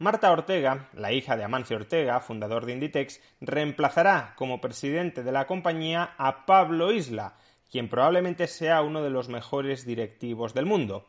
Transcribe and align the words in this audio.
Marta 0.00 0.30
Ortega, 0.30 0.88
la 0.92 1.10
hija 1.10 1.36
de 1.36 1.42
Amancio 1.42 1.76
Ortega, 1.76 2.20
fundador 2.20 2.66
de 2.66 2.72
Inditex, 2.72 3.20
reemplazará 3.40 4.32
como 4.36 4.60
presidente 4.60 5.24
de 5.24 5.32
la 5.32 5.48
compañía 5.48 6.14
a 6.18 6.46
Pablo 6.46 6.92
Isla, 6.92 7.34
quien 7.68 7.88
probablemente 7.88 8.46
sea 8.46 8.82
uno 8.82 9.02
de 9.02 9.10
los 9.10 9.28
mejores 9.28 9.84
directivos 9.84 10.54
del 10.54 10.66
mundo. 10.66 11.08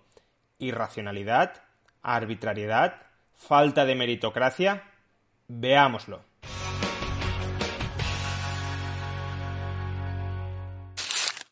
¿Irracionalidad? 0.58 1.62
¿Arbitrariedad? 2.02 2.96
¿Falta 3.36 3.86
de 3.86 3.94
meritocracia? 3.94 4.82
Veámoslo. 5.48 6.22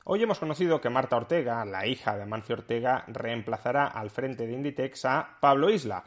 Hoy 0.06 0.24
hemos 0.24 0.40
conocido 0.40 0.82
que 0.82 0.90
Marta 0.90 1.18
Ortega, 1.18 1.64
la 1.66 1.86
hija 1.86 2.18
de 2.18 2.24
Amancio 2.24 2.56
Ortega, 2.56 3.04
reemplazará 3.08 3.86
al 3.86 4.10
frente 4.10 4.48
de 4.48 4.54
Inditex 4.54 5.06
a 5.06 5.38
Pablo 5.40 5.70
Isla, 5.70 6.04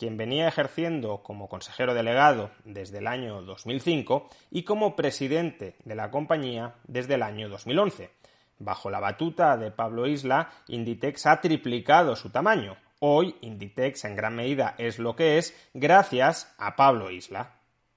quien 0.00 0.16
venía 0.16 0.48
ejerciendo 0.48 1.22
como 1.22 1.46
consejero 1.46 1.92
delegado 1.92 2.50
desde 2.64 2.98
el 2.98 3.06
año 3.06 3.42
2005 3.42 4.30
y 4.50 4.62
como 4.62 4.96
presidente 4.96 5.76
de 5.84 5.94
la 5.94 6.10
compañía 6.10 6.76
desde 6.84 7.16
el 7.16 7.22
año 7.22 7.50
2011. 7.50 8.10
Bajo 8.58 8.88
la 8.88 8.98
batuta 8.98 9.58
de 9.58 9.70
Pablo 9.70 10.06
Isla, 10.06 10.52
Inditex 10.68 11.26
ha 11.26 11.42
triplicado 11.42 12.16
su 12.16 12.30
tamaño. 12.30 12.78
Hoy 13.00 13.36
Inditex 13.42 14.06
en 14.06 14.16
gran 14.16 14.36
medida 14.36 14.74
es 14.78 14.98
lo 14.98 15.14
que 15.14 15.36
es 15.36 15.54
gracias 15.74 16.54
a 16.56 16.76
Pablo 16.76 17.10
Isla. 17.10 17.56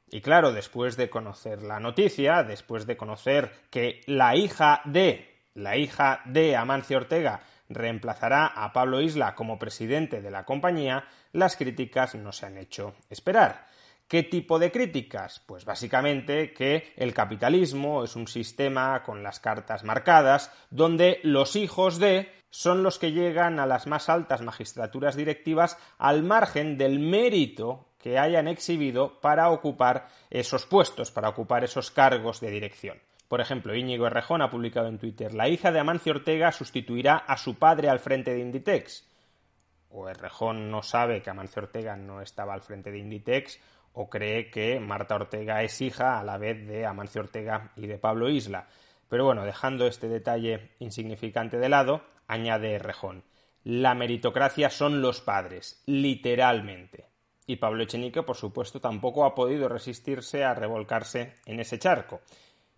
Y 0.09 0.19
claro, 0.19 0.51
después 0.51 0.97
de 0.97 1.09
conocer 1.09 1.63
la 1.63 1.79
noticia, 1.79 2.43
después 2.43 2.85
de 2.85 2.97
conocer 2.97 3.49
que 3.69 4.01
la 4.07 4.35
hija 4.35 4.81
de 4.83 5.29
la 5.53 5.77
hija 5.77 6.21
de 6.25 6.57
Amancio 6.57 6.97
Ortega 6.97 7.43
reemplazará 7.69 8.45
a 8.47 8.73
Pablo 8.73 9.01
Isla 9.01 9.35
como 9.35 9.59
presidente 9.59 10.21
de 10.21 10.31
la 10.31 10.45
compañía, 10.45 11.05
las 11.31 11.55
críticas 11.55 12.15
no 12.15 12.31
se 12.31 12.45
han 12.45 12.57
hecho 12.57 12.93
esperar. 13.09 13.67
¿Qué 14.07 14.23
tipo 14.23 14.59
de 14.59 14.71
críticas? 14.71 15.41
Pues 15.45 15.65
básicamente 15.65 16.53
que 16.53 16.93
el 16.97 17.13
capitalismo 17.13 18.03
es 18.03 18.15
un 18.15 18.27
sistema 18.27 19.01
con 19.03 19.23
las 19.23 19.39
cartas 19.39 19.83
marcadas, 19.83 20.51
donde 20.69 21.19
los 21.23 21.55
hijos 21.55 21.99
de 21.99 22.31
son 22.49 22.83
los 22.83 22.99
que 22.99 23.11
llegan 23.11 23.59
a 23.59 23.65
las 23.65 23.87
más 23.87 24.09
altas 24.09 24.41
magistraturas 24.41 25.15
directivas 25.15 25.79
al 25.97 26.21
margen 26.21 26.77
del 26.77 26.99
mérito 26.99 27.87
que 27.97 28.19
hayan 28.19 28.47
exhibido 28.47 29.19
para 29.21 29.49
ocupar 29.49 30.07
esos 30.29 30.67
puestos, 30.67 31.09
para 31.09 31.29
ocupar 31.29 31.63
esos 31.63 31.89
cargos 31.89 32.39
de 32.41 32.51
dirección. 32.51 32.99
Por 33.27 33.41
ejemplo, 33.41 33.75
Íñigo 33.75 34.07
Errejón 34.07 34.41
ha 34.41 34.49
publicado 34.49 34.87
en 34.87 34.99
Twitter, 34.99 35.33
la 35.33 35.47
hija 35.47 35.71
de 35.71 35.79
Amancio 35.79 36.13
Ortega 36.13 36.51
sustituirá 36.51 37.17
a 37.17 37.37
su 37.37 37.55
padre 37.55 37.89
al 37.89 37.99
frente 37.99 38.33
de 38.33 38.39
Inditex. 38.39 39.09
O 39.89 40.09
Errejón 40.09 40.69
no 40.69 40.83
sabe 40.83 41.21
que 41.21 41.29
Amancio 41.29 41.61
Ortega 41.63 41.95
no 41.95 42.21
estaba 42.21 42.53
al 42.53 42.61
frente 42.61 42.91
de 42.91 42.99
Inditex, 42.99 43.59
o 43.93 44.09
cree 44.09 44.49
que 44.49 44.79
Marta 44.79 45.15
Ortega 45.15 45.63
es 45.63 45.79
hija 45.81 46.19
a 46.19 46.23
la 46.23 46.37
vez 46.37 46.67
de 46.67 46.85
Amancio 46.85 47.21
Ortega 47.21 47.71
y 47.75 47.87
de 47.87 47.97
Pablo 47.97 48.29
Isla. 48.29 48.67
Pero 49.07 49.25
bueno, 49.25 49.45
dejando 49.45 49.85
este 49.85 50.07
detalle 50.07 50.71
insignificante 50.79 51.57
de 51.57 51.69
lado, 51.69 52.03
añade 52.27 52.73
Errejón, 52.73 53.23
la 53.63 53.93
meritocracia 53.93 54.69
son 54.69 55.01
los 55.01 55.21
padres, 55.21 55.81
literalmente. 55.85 57.05
Y 57.45 57.57
Pablo 57.57 57.83
Echenique, 57.83 58.23
por 58.23 58.35
supuesto, 58.35 58.79
tampoco 58.79 59.25
ha 59.25 59.35
podido 59.35 59.69
resistirse 59.69 60.43
a 60.43 60.53
revolcarse 60.53 61.35
en 61.45 61.59
ese 61.59 61.77
charco 61.77 62.21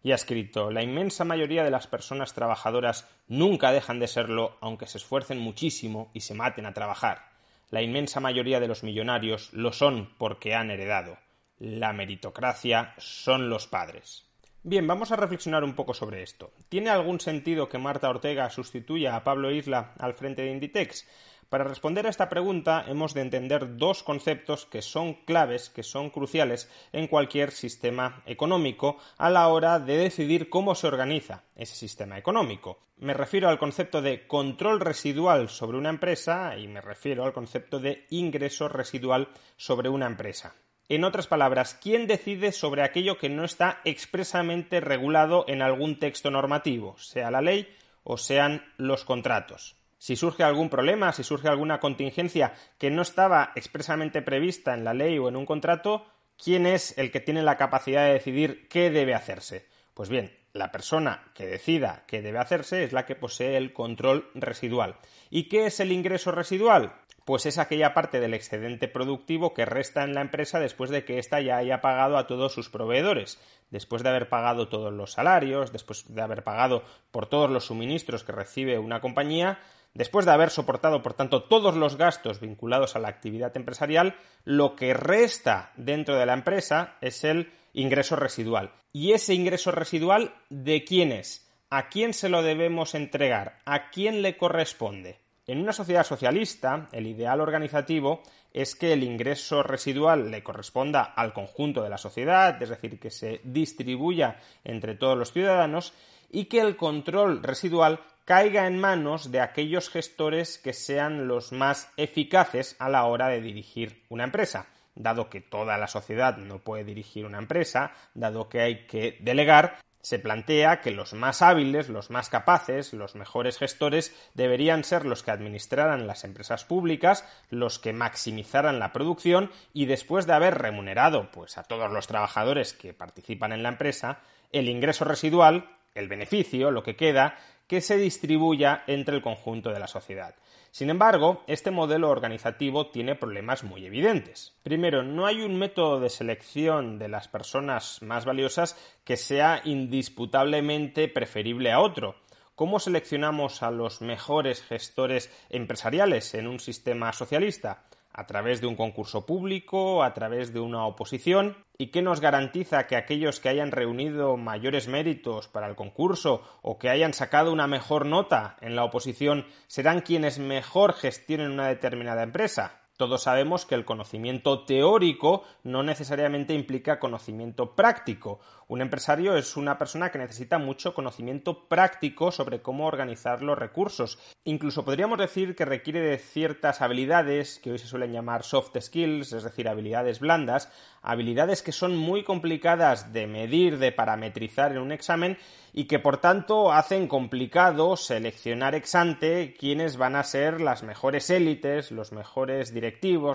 y 0.05 0.11
ha 0.11 0.15
escrito 0.15 0.69
La 0.69 0.83
inmensa 0.83 1.25
mayoría 1.25 1.63
de 1.63 1.71
las 1.71 1.87
personas 1.87 2.35
trabajadoras 2.35 3.09
nunca 3.27 3.71
dejan 3.71 3.99
de 3.99 4.07
serlo 4.07 4.55
aunque 4.61 4.85
se 4.85 4.99
esfuercen 4.99 5.39
muchísimo 5.39 6.11
y 6.13 6.19
se 6.19 6.35
maten 6.35 6.67
a 6.67 6.73
trabajar. 6.73 7.31
La 7.71 7.81
inmensa 7.81 8.19
mayoría 8.19 8.59
de 8.59 8.67
los 8.67 8.83
millonarios 8.83 9.51
lo 9.51 9.73
son 9.73 10.13
porque 10.19 10.53
han 10.53 10.69
heredado. 10.69 11.17
La 11.57 11.91
meritocracia 11.91 12.93
son 12.99 13.49
los 13.49 13.65
padres. 13.65 14.29
Bien, 14.61 14.85
vamos 14.85 15.11
a 15.11 15.15
reflexionar 15.15 15.63
un 15.63 15.73
poco 15.73 15.95
sobre 15.95 16.21
esto. 16.21 16.51
¿Tiene 16.69 16.91
algún 16.91 17.19
sentido 17.19 17.67
que 17.67 17.79
Marta 17.79 18.07
Ortega 18.07 18.51
sustituya 18.51 19.15
a 19.15 19.23
Pablo 19.23 19.49
Isla 19.49 19.95
al 19.97 20.13
frente 20.13 20.43
de 20.43 20.51
Inditex? 20.51 21.07
Para 21.55 21.69
responder 21.69 22.05
a 22.05 22.09
esta 22.09 22.27
pregunta 22.27 22.83
hemos 22.85 23.13
de 23.13 23.21
entender 23.21 23.77
dos 23.77 24.03
conceptos 24.03 24.65
que 24.65 24.81
son 24.81 25.13
claves, 25.23 25.69
que 25.69 25.83
son 25.83 26.09
cruciales 26.09 26.69
en 26.91 27.07
cualquier 27.07 27.51
sistema 27.51 28.23
económico 28.25 28.97
a 29.17 29.29
la 29.29 29.47
hora 29.47 29.79
de 29.79 29.95
decidir 29.95 30.49
cómo 30.49 30.75
se 30.75 30.87
organiza 30.87 31.45
ese 31.55 31.73
sistema 31.77 32.17
económico. 32.17 32.79
Me 32.97 33.13
refiero 33.13 33.47
al 33.47 33.57
concepto 33.57 34.01
de 34.01 34.27
control 34.27 34.81
residual 34.81 35.47
sobre 35.47 35.77
una 35.77 35.87
empresa 35.87 36.57
y 36.57 36.67
me 36.67 36.81
refiero 36.81 37.23
al 37.23 37.31
concepto 37.31 37.79
de 37.79 38.05
ingreso 38.09 38.67
residual 38.67 39.29
sobre 39.55 39.87
una 39.87 40.07
empresa. 40.07 40.55
En 40.89 41.05
otras 41.05 41.27
palabras, 41.27 41.79
¿quién 41.81 42.05
decide 42.05 42.51
sobre 42.51 42.83
aquello 42.83 43.17
que 43.17 43.29
no 43.29 43.45
está 43.45 43.79
expresamente 43.85 44.81
regulado 44.81 45.45
en 45.47 45.61
algún 45.61 45.99
texto 45.99 46.29
normativo, 46.29 46.97
sea 46.97 47.31
la 47.31 47.39
ley 47.39 47.73
o 48.03 48.17
sean 48.17 48.61
los 48.75 49.05
contratos? 49.05 49.77
Si 49.97 50.15
surge 50.15 50.43
algún 50.43 50.69
problema, 50.69 51.11
si 51.11 51.23
surge 51.23 51.47
alguna 51.47 51.79
contingencia 51.79 52.53
que 52.77 52.91
no 52.91 53.01
estaba 53.01 53.51
expresamente 53.55 54.21
prevista 54.21 54.73
en 54.73 54.83
la 54.83 54.93
ley 54.93 55.17
o 55.17 55.29
en 55.29 55.35
un 55.35 55.45
contrato, 55.45 56.05
¿quién 56.41 56.65
es 56.65 56.97
el 56.97 57.11
que 57.11 57.19
tiene 57.19 57.43
la 57.43 57.57
capacidad 57.57 58.05
de 58.05 58.13
decidir 58.13 58.67
qué 58.67 58.89
debe 58.91 59.13
hacerse? 59.13 59.67
Pues 59.93 60.09
bien, 60.09 60.37
la 60.55 60.71
persona 60.71 61.23
que 61.33 61.45
decida 61.45 62.03
qué 62.07 62.21
debe 62.21 62.39
hacerse 62.39 62.83
es 62.83 62.93
la 62.93 63.05
que 63.05 63.15
posee 63.15 63.57
el 63.57 63.73
control 63.73 64.29
residual. 64.33 64.97
¿Y 65.29 65.49
qué 65.49 65.65
es 65.65 65.79
el 65.79 65.91
ingreso 65.91 66.31
residual? 66.31 66.93
Pues 67.25 67.45
es 67.45 67.57
aquella 67.57 67.93
parte 67.93 68.19
del 68.19 68.33
excedente 68.33 68.87
productivo 68.87 69.53
que 69.53 69.65
resta 69.65 70.03
en 70.03 70.13
la 70.13 70.21
empresa 70.21 70.59
después 70.59 70.91
de 70.91 71.05
que 71.05 71.17
ésta 71.17 71.41
ya 71.41 71.57
haya 71.57 71.81
pagado 71.81 72.17
a 72.17 72.27
todos 72.27 72.53
sus 72.53 72.69
proveedores, 72.69 73.41
después 73.71 74.03
de 74.03 74.09
haber 74.09 74.29
pagado 74.29 74.69
todos 74.69 74.93
los 74.93 75.13
salarios, 75.13 75.71
después 75.71 76.13
de 76.13 76.21
haber 76.21 76.43
pagado 76.43 76.83
por 77.09 77.27
todos 77.27 77.49
los 77.49 77.65
suministros 77.65 78.23
que 78.23 78.31
recibe 78.31 78.77
una 78.77 79.01
compañía, 79.01 79.59
Después 79.95 80.25
de 80.25 80.33
haber 80.33 80.49
soportado, 80.49 81.01
por 81.01 81.13
tanto, 81.13 81.43
todos 81.43 81.73
los 81.75 81.95
gastos 81.95 82.41
vinculados 82.41 82.95
a 82.95 82.99
la 82.99 83.07
actividad 83.07 83.55
empresarial, 83.55 84.17
lo 84.43 84.75
que 84.75 84.93
resta 84.93 85.71
dentro 85.77 86.17
de 86.17 86.25
la 86.25 86.33
empresa 86.33 86.97
es 86.99 87.23
el 87.23 87.53
ingreso 87.71 88.17
residual. 88.17 88.73
¿Y 88.91 89.13
ese 89.13 89.33
ingreso 89.33 89.71
residual 89.71 90.35
de 90.49 90.83
quién 90.83 91.13
es? 91.13 91.49
¿A 91.69 91.87
quién 91.87 92.13
se 92.13 92.27
lo 92.27 92.43
debemos 92.43 92.93
entregar? 92.93 93.59
¿A 93.63 93.89
quién 93.89 94.21
le 94.21 94.35
corresponde? 94.35 95.21
En 95.47 95.61
una 95.61 95.71
sociedad 95.71 96.03
socialista, 96.03 96.89
el 96.91 97.07
ideal 97.07 97.39
organizativo 97.39 98.21
es 98.51 98.75
que 98.75 98.91
el 98.91 99.01
ingreso 99.01 99.63
residual 99.63 100.29
le 100.29 100.43
corresponda 100.43 101.03
al 101.03 101.31
conjunto 101.31 101.81
de 101.81 101.89
la 101.89 101.97
sociedad, 101.97 102.61
es 102.61 102.69
decir, 102.69 102.99
que 102.99 103.11
se 103.11 103.39
distribuya 103.45 104.39
entre 104.65 104.95
todos 104.95 105.17
los 105.17 105.31
ciudadanos, 105.31 105.93
y 106.31 106.45
que 106.45 106.59
el 106.59 106.75
control 106.75 107.43
residual 107.43 108.01
caiga 108.25 108.65
en 108.65 108.79
manos 108.79 109.31
de 109.31 109.39
aquellos 109.39 109.89
gestores 109.89 110.57
que 110.57 110.73
sean 110.73 111.27
los 111.27 111.51
más 111.51 111.89
eficaces 111.95 112.75
a 112.79 112.89
la 112.89 113.05
hora 113.05 113.27
de 113.27 113.39
dirigir 113.39 114.03
una 114.09 114.23
empresa. 114.23 114.65
Dado 114.95 115.29
que 115.29 115.41
toda 115.41 115.77
la 115.77 115.87
sociedad 115.87 116.37
no 116.37 116.59
puede 116.59 116.83
dirigir 116.83 117.25
una 117.25 117.37
empresa, 117.37 117.91
dado 118.13 118.49
que 118.49 118.61
hay 118.61 118.87
que 118.87 119.17
delegar, 119.19 119.77
se 120.01 120.19
plantea 120.19 120.81
que 120.81 120.91
los 120.91 121.13
más 121.13 121.41
hábiles, 121.41 121.89
los 121.89 122.11
más 122.11 122.29
capaces, 122.29 122.93
los 122.93 123.15
mejores 123.15 123.57
gestores 123.57 124.15
deberían 124.35 124.83
ser 124.83 125.05
los 125.05 125.23
que 125.23 125.31
administraran 125.31 126.05
las 126.05 126.23
empresas 126.23 126.63
públicas, 126.63 127.25
los 127.49 127.79
que 127.79 127.91
maximizaran 127.91 128.79
la 128.79 128.93
producción 128.93 129.51
y 129.73 129.87
después 129.87 130.27
de 130.27 130.33
haber 130.33 130.59
remunerado 130.59 131.31
pues 131.31 131.57
a 131.57 131.63
todos 131.63 131.91
los 131.91 132.07
trabajadores 132.07 132.73
que 132.73 132.93
participan 132.93 133.51
en 133.51 133.63
la 133.63 133.69
empresa, 133.69 134.19
el 134.51 134.69
ingreso 134.69 135.05
residual, 135.05 135.69
el 135.95 136.07
beneficio, 136.07 136.69
lo 136.69 136.83
que 136.83 136.95
queda, 136.95 137.37
que 137.67 137.81
se 137.81 137.97
distribuya 137.97 138.83
entre 138.87 139.15
el 139.15 139.21
conjunto 139.21 139.71
de 139.71 139.79
la 139.79 139.87
sociedad. 139.87 140.35
Sin 140.71 140.89
embargo, 140.89 141.43
este 141.47 141.71
modelo 141.71 142.09
organizativo 142.09 142.87
tiene 142.87 143.15
problemas 143.15 143.63
muy 143.63 143.85
evidentes. 143.85 144.53
Primero, 144.61 145.03
no 145.03 145.25
hay 145.25 145.41
un 145.41 145.57
método 145.57 145.99
de 146.01 146.09
selección 146.09 146.99
de 146.99 147.07
las 147.07 147.29
personas 147.29 148.01
más 148.01 148.25
valiosas 148.25 148.77
que 149.05 149.15
sea 149.15 149.61
indisputablemente 149.63 151.07
preferible 151.07 151.71
a 151.71 151.79
otro. 151.79 152.15
¿Cómo 152.55 152.79
seleccionamos 152.79 153.63
a 153.63 153.71
los 153.71 154.01
mejores 154.01 154.61
gestores 154.63 155.31
empresariales 155.49 156.33
en 156.35 156.47
un 156.47 156.59
sistema 156.59 157.13
socialista? 157.13 157.85
A 158.17 158.25
través 158.27 158.61
de 158.61 158.67
un 158.67 158.75
concurso 158.75 159.25
público, 159.25 160.03
a 160.03 160.13
través 160.13 160.53
de 160.53 160.61
una 160.61 160.85
oposición, 160.85 161.57
y 161.77 161.87
qué 161.87 162.01
nos 162.01 162.21
garantiza 162.21 162.87
que 162.87 162.95
aquellos 162.95 163.41
que 163.41 163.49
hayan 163.49 163.71
reunido 163.71 164.37
mayores 164.37 164.87
méritos 164.87 165.49
para 165.49 165.67
el 165.67 165.75
concurso 165.75 166.41
o 166.61 166.79
que 166.79 166.89
hayan 166.89 167.13
sacado 167.13 167.51
una 167.51 167.67
mejor 167.67 168.05
nota 168.05 168.55
en 168.61 168.75
la 168.75 168.85
oposición 168.85 169.45
serán 169.67 169.99
quienes 169.99 170.39
mejor 170.39 170.93
gestionen 170.93 171.51
una 171.51 171.67
determinada 171.67 172.23
empresa. 172.23 172.84
Todos 172.97 173.23
sabemos 173.23 173.65
que 173.65 173.75
el 173.75 173.83
conocimiento 173.83 174.63
teórico 174.63 175.43
no 175.63 175.83
necesariamente 175.83 176.53
implica 176.53 176.97
conocimiento 176.97 177.75
práctico. 177.75 178.39
Un 178.69 178.81
empresario 178.81 179.35
es 179.35 179.57
una 179.57 179.77
persona 179.77 180.11
que 180.11 180.17
necesita 180.17 180.59
mucho 180.59 180.93
conocimiento 180.93 181.67
práctico 181.67 182.31
sobre 182.31 182.61
cómo 182.61 182.87
organizar 182.87 183.41
los 183.41 183.59
recursos. 183.59 184.17
Incluso 184.45 184.85
podríamos 184.85 185.19
decir 185.19 185.55
que 185.55 185.65
requiere 185.65 185.99
de 185.99 186.17
ciertas 186.17 186.81
habilidades 186.81 187.59
que 187.59 187.71
hoy 187.71 187.79
se 187.79 187.87
suelen 187.87 188.13
llamar 188.13 188.43
soft 188.43 188.77
skills, 188.79 189.33
es 189.33 189.43
decir, 189.43 189.67
habilidades 189.67 190.21
blandas, 190.21 190.71
habilidades 191.01 191.61
que 191.61 191.73
son 191.73 191.97
muy 191.97 192.23
complicadas 192.23 193.11
de 193.11 193.27
medir, 193.27 193.77
de 193.77 193.91
parametrizar 193.91 194.71
en 194.71 194.79
un 194.79 194.93
examen 194.93 195.37
y 195.77 195.85
que 195.85 195.99
por 195.99 196.21
tanto 196.21 196.71
hacen 196.71 197.09
complicado 197.09 197.97
seleccionar 197.97 198.75
ex 198.75 198.95
ante 198.95 199.53
quiénes 199.53 199.97
van 199.97 200.15
a 200.15 200.23
ser 200.23 200.61
las 200.61 200.83
mejores 200.83 201.29
élites, 201.29 201.91
los 201.91 202.13
mejores 202.13 202.73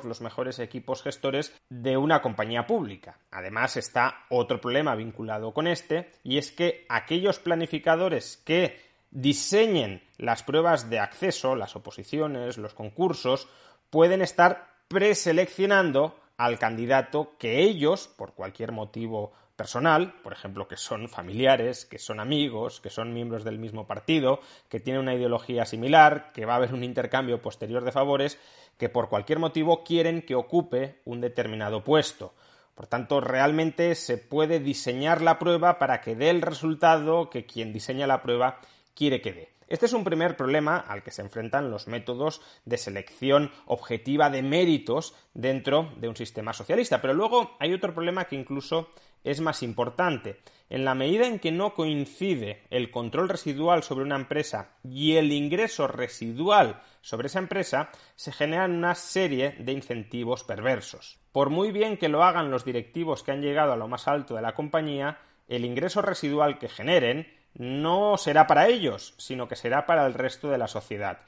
los 0.04 0.20
mejores 0.20 0.58
equipos 0.58 1.02
gestores 1.02 1.54
de 1.68 1.96
una 1.96 2.22
compañía 2.22 2.66
pública. 2.66 3.18
Además 3.30 3.76
está 3.76 4.24
otro 4.28 4.60
problema 4.60 4.94
vinculado 4.94 5.52
con 5.52 5.66
este 5.66 6.10
y 6.22 6.38
es 6.38 6.52
que 6.52 6.84
aquellos 6.88 7.38
planificadores 7.38 8.36
que 8.44 8.78
diseñen 9.10 10.02
las 10.18 10.42
pruebas 10.42 10.90
de 10.90 10.98
acceso, 10.98 11.56
las 11.56 11.76
oposiciones, 11.76 12.58
los 12.58 12.74
concursos, 12.74 13.48
pueden 13.90 14.22
estar 14.22 14.68
preseleccionando 14.88 16.18
al 16.40 16.58
candidato 16.58 17.34
que 17.38 17.60
ellos, 17.60 18.08
por 18.08 18.32
cualquier 18.32 18.72
motivo 18.72 19.32
personal, 19.56 20.14
por 20.22 20.32
ejemplo, 20.32 20.68
que 20.68 20.78
son 20.78 21.10
familiares, 21.10 21.84
que 21.84 21.98
son 21.98 22.18
amigos, 22.18 22.80
que 22.80 22.88
son 22.88 23.12
miembros 23.12 23.44
del 23.44 23.58
mismo 23.58 23.86
partido, 23.86 24.40
que 24.70 24.80
tienen 24.80 25.02
una 25.02 25.14
ideología 25.14 25.66
similar, 25.66 26.32
que 26.32 26.46
va 26.46 26.54
a 26.54 26.56
haber 26.56 26.72
un 26.72 26.82
intercambio 26.82 27.42
posterior 27.42 27.84
de 27.84 27.92
favores, 27.92 28.38
que 28.78 28.88
por 28.88 29.10
cualquier 29.10 29.38
motivo 29.38 29.84
quieren 29.84 30.22
que 30.22 30.34
ocupe 30.34 31.02
un 31.04 31.20
determinado 31.20 31.84
puesto. 31.84 32.32
Por 32.74 32.86
tanto, 32.86 33.20
realmente 33.20 33.94
se 33.94 34.16
puede 34.16 34.60
diseñar 34.60 35.20
la 35.20 35.38
prueba 35.38 35.78
para 35.78 36.00
que 36.00 36.16
dé 36.16 36.30
el 36.30 36.40
resultado 36.40 37.28
que 37.28 37.44
quien 37.44 37.74
diseña 37.74 38.06
la 38.06 38.22
prueba 38.22 38.60
quiere 38.94 39.20
que 39.20 39.34
dé. 39.34 39.59
Este 39.70 39.86
es 39.86 39.92
un 39.92 40.02
primer 40.02 40.36
problema 40.36 40.78
al 40.78 41.04
que 41.04 41.12
se 41.12 41.22
enfrentan 41.22 41.70
los 41.70 41.86
métodos 41.86 42.42
de 42.64 42.76
selección 42.76 43.52
objetiva 43.66 44.28
de 44.28 44.42
méritos 44.42 45.14
dentro 45.32 45.92
de 45.96 46.08
un 46.08 46.16
sistema 46.16 46.52
socialista. 46.52 47.00
Pero 47.00 47.14
luego 47.14 47.56
hay 47.60 47.72
otro 47.72 47.94
problema 47.94 48.24
que 48.24 48.34
incluso 48.34 48.90
es 49.22 49.40
más 49.40 49.62
importante. 49.62 50.40
En 50.70 50.84
la 50.84 50.96
medida 50.96 51.28
en 51.28 51.38
que 51.38 51.52
no 51.52 51.74
coincide 51.74 52.64
el 52.70 52.90
control 52.90 53.28
residual 53.28 53.84
sobre 53.84 54.04
una 54.04 54.16
empresa 54.16 54.72
y 54.82 55.14
el 55.14 55.30
ingreso 55.30 55.86
residual 55.86 56.82
sobre 57.00 57.28
esa 57.28 57.38
empresa, 57.38 57.90
se 58.16 58.32
generan 58.32 58.72
una 58.72 58.96
serie 58.96 59.54
de 59.60 59.70
incentivos 59.70 60.42
perversos. 60.42 61.20
Por 61.30 61.48
muy 61.48 61.70
bien 61.70 61.96
que 61.96 62.08
lo 62.08 62.24
hagan 62.24 62.50
los 62.50 62.64
directivos 62.64 63.22
que 63.22 63.30
han 63.30 63.40
llegado 63.40 63.72
a 63.72 63.76
lo 63.76 63.86
más 63.86 64.08
alto 64.08 64.34
de 64.34 64.42
la 64.42 64.54
compañía, 64.54 65.20
el 65.46 65.64
ingreso 65.64 66.02
residual 66.02 66.58
que 66.58 66.68
generen 66.68 67.39
no 67.54 68.16
será 68.16 68.46
para 68.46 68.68
ellos, 68.68 69.14
sino 69.16 69.48
que 69.48 69.56
será 69.56 69.86
para 69.86 70.06
el 70.06 70.14
resto 70.14 70.50
de 70.50 70.58
la 70.58 70.68
sociedad. 70.68 71.18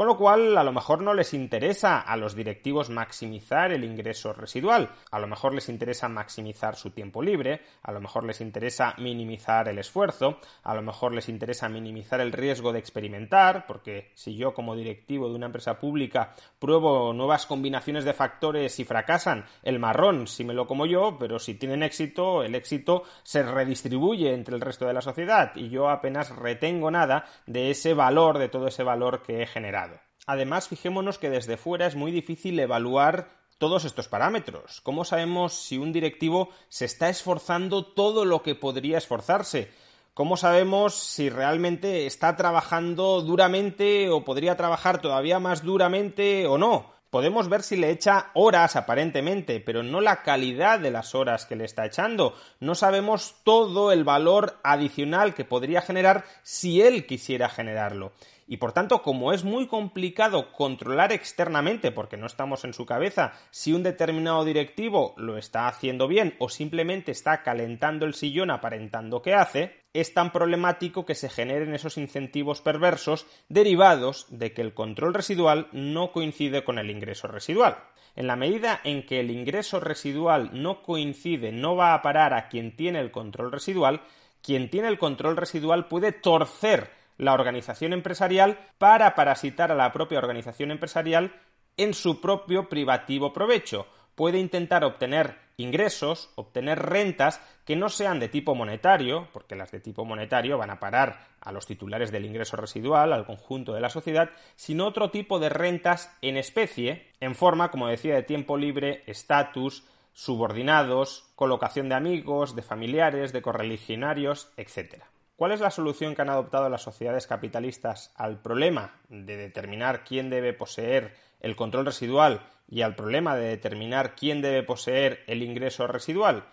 Con 0.00 0.06
lo 0.06 0.16
cual, 0.16 0.56
a 0.56 0.64
lo 0.64 0.72
mejor 0.72 1.02
no 1.02 1.12
les 1.12 1.34
interesa 1.34 2.00
a 2.00 2.16
los 2.16 2.34
directivos 2.34 2.88
maximizar 2.88 3.70
el 3.70 3.84
ingreso 3.84 4.32
residual, 4.32 4.88
a 5.10 5.18
lo 5.18 5.26
mejor 5.26 5.52
les 5.52 5.68
interesa 5.68 6.08
maximizar 6.08 6.74
su 6.74 6.92
tiempo 6.92 7.20
libre, 7.20 7.60
a 7.82 7.92
lo 7.92 8.00
mejor 8.00 8.24
les 8.24 8.40
interesa 8.40 8.94
minimizar 8.96 9.68
el 9.68 9.78
esfuerzo, 9.78 10.38
a 10.62 10.74
lo 10.74 10.80
mejor 10.80 11.12
les 11.12 11.28
interesa 11.28 11.68
minimizar 11.68 12.22
el 12.22 12.32
riesgo 12.32 12.72
de 12.72 12.78
experimentar, 12.78 13.66
porque 13.66 14.10
si 14.14 14.36
yo 14.36 14.54
como 14.54 14.74
directivo 14.74 15.28
de 15.28 15.34
una 15.34 15.44
empresa 15.44 15.78
pública 15.78 16.32
pruebo 16.58 17.12
nuevas 17.12 17.44
combinaciones 17.44 18.06
de 18.06 18.14
factores 18.14 18.80
y 18.80 18.86
fracasan, 18.86 19.44
el 19.62 19.80
marrón 19.80 20.26
si 20.28 20.44
me 20.44 20.54
lo 20.54 20.66
como 20.66 20.86
yo, 20.86 21.18
pero 21.20 21.38
si 21.38 21.56
tienen 21.56 21.82
éxito, 21.82 22.42
el 22.42 22.54
éxito 22.54 23.02
se 23.22 23.42
redistribuye 23.42 24.32
entre 24.32 24.54
el 24.54 24.62
resto 24.62 24.86
de 24.86 24.94
la 24.94 25.02
sociedad 25.02 25.54
y 25.56 25.68
yo 25.68 25.90
apenas 25.90 26.34
retengo 26.34 26.90
nada 26.90 27.26
de 27.44 27.70
ese 27.70 27.92
valor, 27.92 28.38
de 28.38 28.48
todo 28.48 28.66
ese 28.66 28.82
valor 28.82 29.22
que 29.22 29.42
he 29.42 29.46
generado. 29.46 29.89
Además, 30.30 30.68
fijémonos 30.68 31.18
que 31.18 31.28
desde 31.28 31.56
fuera 31.56 31.88
es 31.88 31.96
muy 31.96 32.12
difícil 32.12 32.60
evaluar 32.60 33.30
todos 33.58 33.84
estos 33.84 34.06
parámetros. 34.06 34.80
¿Cómo 34.82 35.04
sabemos 35.04 35.54
si 35.54 35.76
un 35.76 35.92
directivo 35.92 36.50
se 36.68 36.84
está 36.84 37.08
esforzando 37.08 37.84
todo 37.84 38.24
lo 38.24 38.40
que 38.40 38.54
podría 38.54 38.98
esforzarse? 38.98 39.72
¿Cómo 40.14 40.36
sabemos 40.36 40.94
si 40.94 41.30
realmente 41.30 42.06
está 42.06 42.36
trabajando 42.36 43.22
duramente 43.22 44.08
o 44.08 44.24
podría 44.24 44.56
trabajar 44.56 45.00
todavía 45.00 45.40
más 45.40 45.64
duramente 45.64 46.46
o 46.46 46.58
no? 46.58 46.92
Podemos 47.10 47.48
ver 47.48 47.64
si 47.64 47.74
le 47.74 47.90
echa 47.90 48.30
horas 48.34 48.76
aparentemente, 48.76 49.58
pero 49.58 49.82
no 49.82 50.00
la 50.00 50.22
calidad 50.22 50.78
de 50.78 50.92
las 50.92 51.16
horas 51.16 51.44
que 51.44 51.56
le 51.56 51.64
está 51.64 51.84
echando. 51.84 52.36
No 52.60 52.76
sabemos 52.76 53.34
todo 53.42 53.90
el 53.90 54.04
valor 54.04 54.60
adicional 54.62 55.34
que 55.34 55.44
podría 55.44 55.82
generar 55.82 56.24
si 56.44 56.82
él 56.82 57.06
quisiera 57.06 57.48
generarlo. 57.48 58.12
Y 58.52 58.56
por 58.56 58.72
tanto, 58.72 59.00
como 59.02 59.32
es 59.32 59.44
muy 59.44 59.68
complicado 59.68 60.50
controlar 60.50 61.12
externamente, 61.12 61.92
porque 61.92 62.16
no 62.16 62.26
estamos 62.26 62.64
en 62.64 62.74
su 62.74 62.84
cabeza, 62.84 63.32
si 63.52 63.72
un 63.72 63.84
determinado 63.84 64.44
directivo 64.44 65.14
lo 65.16 65.38
está 65.38 65.68
haciendo 65.68 66.08
bien 66.08 66.34
o 66.40 66.48
simplemente 66.48 67.12
está 67.12 67.44
calentando 67.44 68.06
el 68.06 68.14
sillón 68.14 68.50
aparentando 68.50 69.22
que 69.22 69.34
hace, 69.34 69.84
es 69.94 70.14
tan 70.14 70.32
problemático 70.32 71.06
que 71.06 71.14
se 71.14 71.28
generen 71.28 71.74
esos 71.74 71.96
incentivos 71.96 72.60
perversos 72.60 73.24
derivados 73.48 74.26
de 74.30 74.52
que 74.52 74.62
el 74.62 74.74
control 74.74 75.14
residual 75.14 75.68
no 75.70 76.10
coincide 76.10 76.64
con 76.64 76.80
el 76.80 76.90
ingreso 76.90 77.28
residual. 77.28 77.76
En 78.16 78.26
la 78.26 78.34
medida 78.34 78.80
en 78.82 79.06
que 79.06 79.20
el 79.20 79.30
ingreso 79.30 79.78
residual 79.78 80.50
no 80.60 80.82
coincide, 80.82 81.52
no 81.52 81.76
va 81.76 81.94
a 81.94 82.02
parar 82.02 82.34
a 82.34 82.48
quien 82.48 82.74
tiene 82.74 82.98
el 82.98 83.12
control 83.12 83.52
residual, 83.52 84.02
quien 84.42 84.70
tiene 84.70 84.88
el 84.88 84.98
control 84.98 85.36
residual 85.36 85.86
puede 85.86 86.10
torcer 86.10 86.98
la 87.20 87.34
organización 87.34 87.92
empresarial 87.92 88.58
para 88.78 89.14
parasitar 89.14 89.70
a 89.70 89.74
la 89.74 89.92
propia 89.92 90.18
organización 90.18 90.70
empresarial 90.70 91.34
en 91.76 91.92
su 91.92 92.18
propio 92.18 92.68
privativo 92.70 93.32
provecho. 93.32 93.86
Puede 94.14 94.38
intentar 94.38 94.84
obtener 94.84 95.36
ingresos, 95.58 96.30
obtener 96.34 96.78
rentas 96.78 97.40
que 97.66 97.76
no 97.76 97.90
sean 97.90 98.20
de 98.20 98.28
tipo 98.28 98.54
monetario, 98.54 99.28
porque 99.34 99.54
las 99.54 99.70
de 99.70 99.80
tipo 99.80 100.06
monetario 100.06 100.56
van 100.56 100.70
a 100.70 100.80
parar 100.80 101.28
a 101.40 101.52
los 101.52 101.66
titulares 101.66 102.10
del 102.10 102.24
ingreso 102.24 102.56
residual, 102.56 103.12
al 103.12 103.26
conjunto 103.26 103.74
de 103.74 103.82
la 103.82 103.90
sociedad, 103.90 104.30
sino 104.56 104.86
otro 104.86 105.10
tipo 105.10 105.38
de 105.38 105.50
rentas 105.50 106.16
en 106.22 106.38
especie, 106.38 107.12
en 107.20 107.34
forma, 107.34 107.70
como 107.70 107.88
decía, 107.88 108.14
de 108.14 108.22
tiempo 108.22 108.56
libre, 108.56 109.02
estatus, 109.06 109.84
subordinados, 110.14 111.30
colocación 111.34 111.90
de 111.90 111.96
amigos, 111.96 112.56
de 112.56 112.62
familiares, 112.62 113.34
de 113.34 113.42
correligionarios, 113.42 114.50
etc. 114.56 115.04
¿Cuál 115.40 115.52
es 115.52 115.60
la 115.60 115.70
solución 115.70 116.14
que 116.14 116.20
han 116.20 116.28
adoptado 116.28 116.68
las 116.68 116.82
sociedades 116.82 117.26
capitalistas 117.26 118.12
al 118.14 118.42
problema 118.42 119.00
de 119.08 119.38
determinar 119.38 120.04
quién 120.04 120.28
debe 120.28 120.52
poseer 120.52 121.14
el 121.40 121.56
control 121.56 121.86
residual 121.86 122.46
y 122.68 122.82
al 122.82 122.94
problema 122.94 123.34
de 123.36 123.48
determinar 123.48 124.14
quién 124.14 124.42
debe 124.42 124.62
poseer 124.62 125.24
el 125.26 125.42
ingreso 125.42 125.86
residual? 125.86 126.44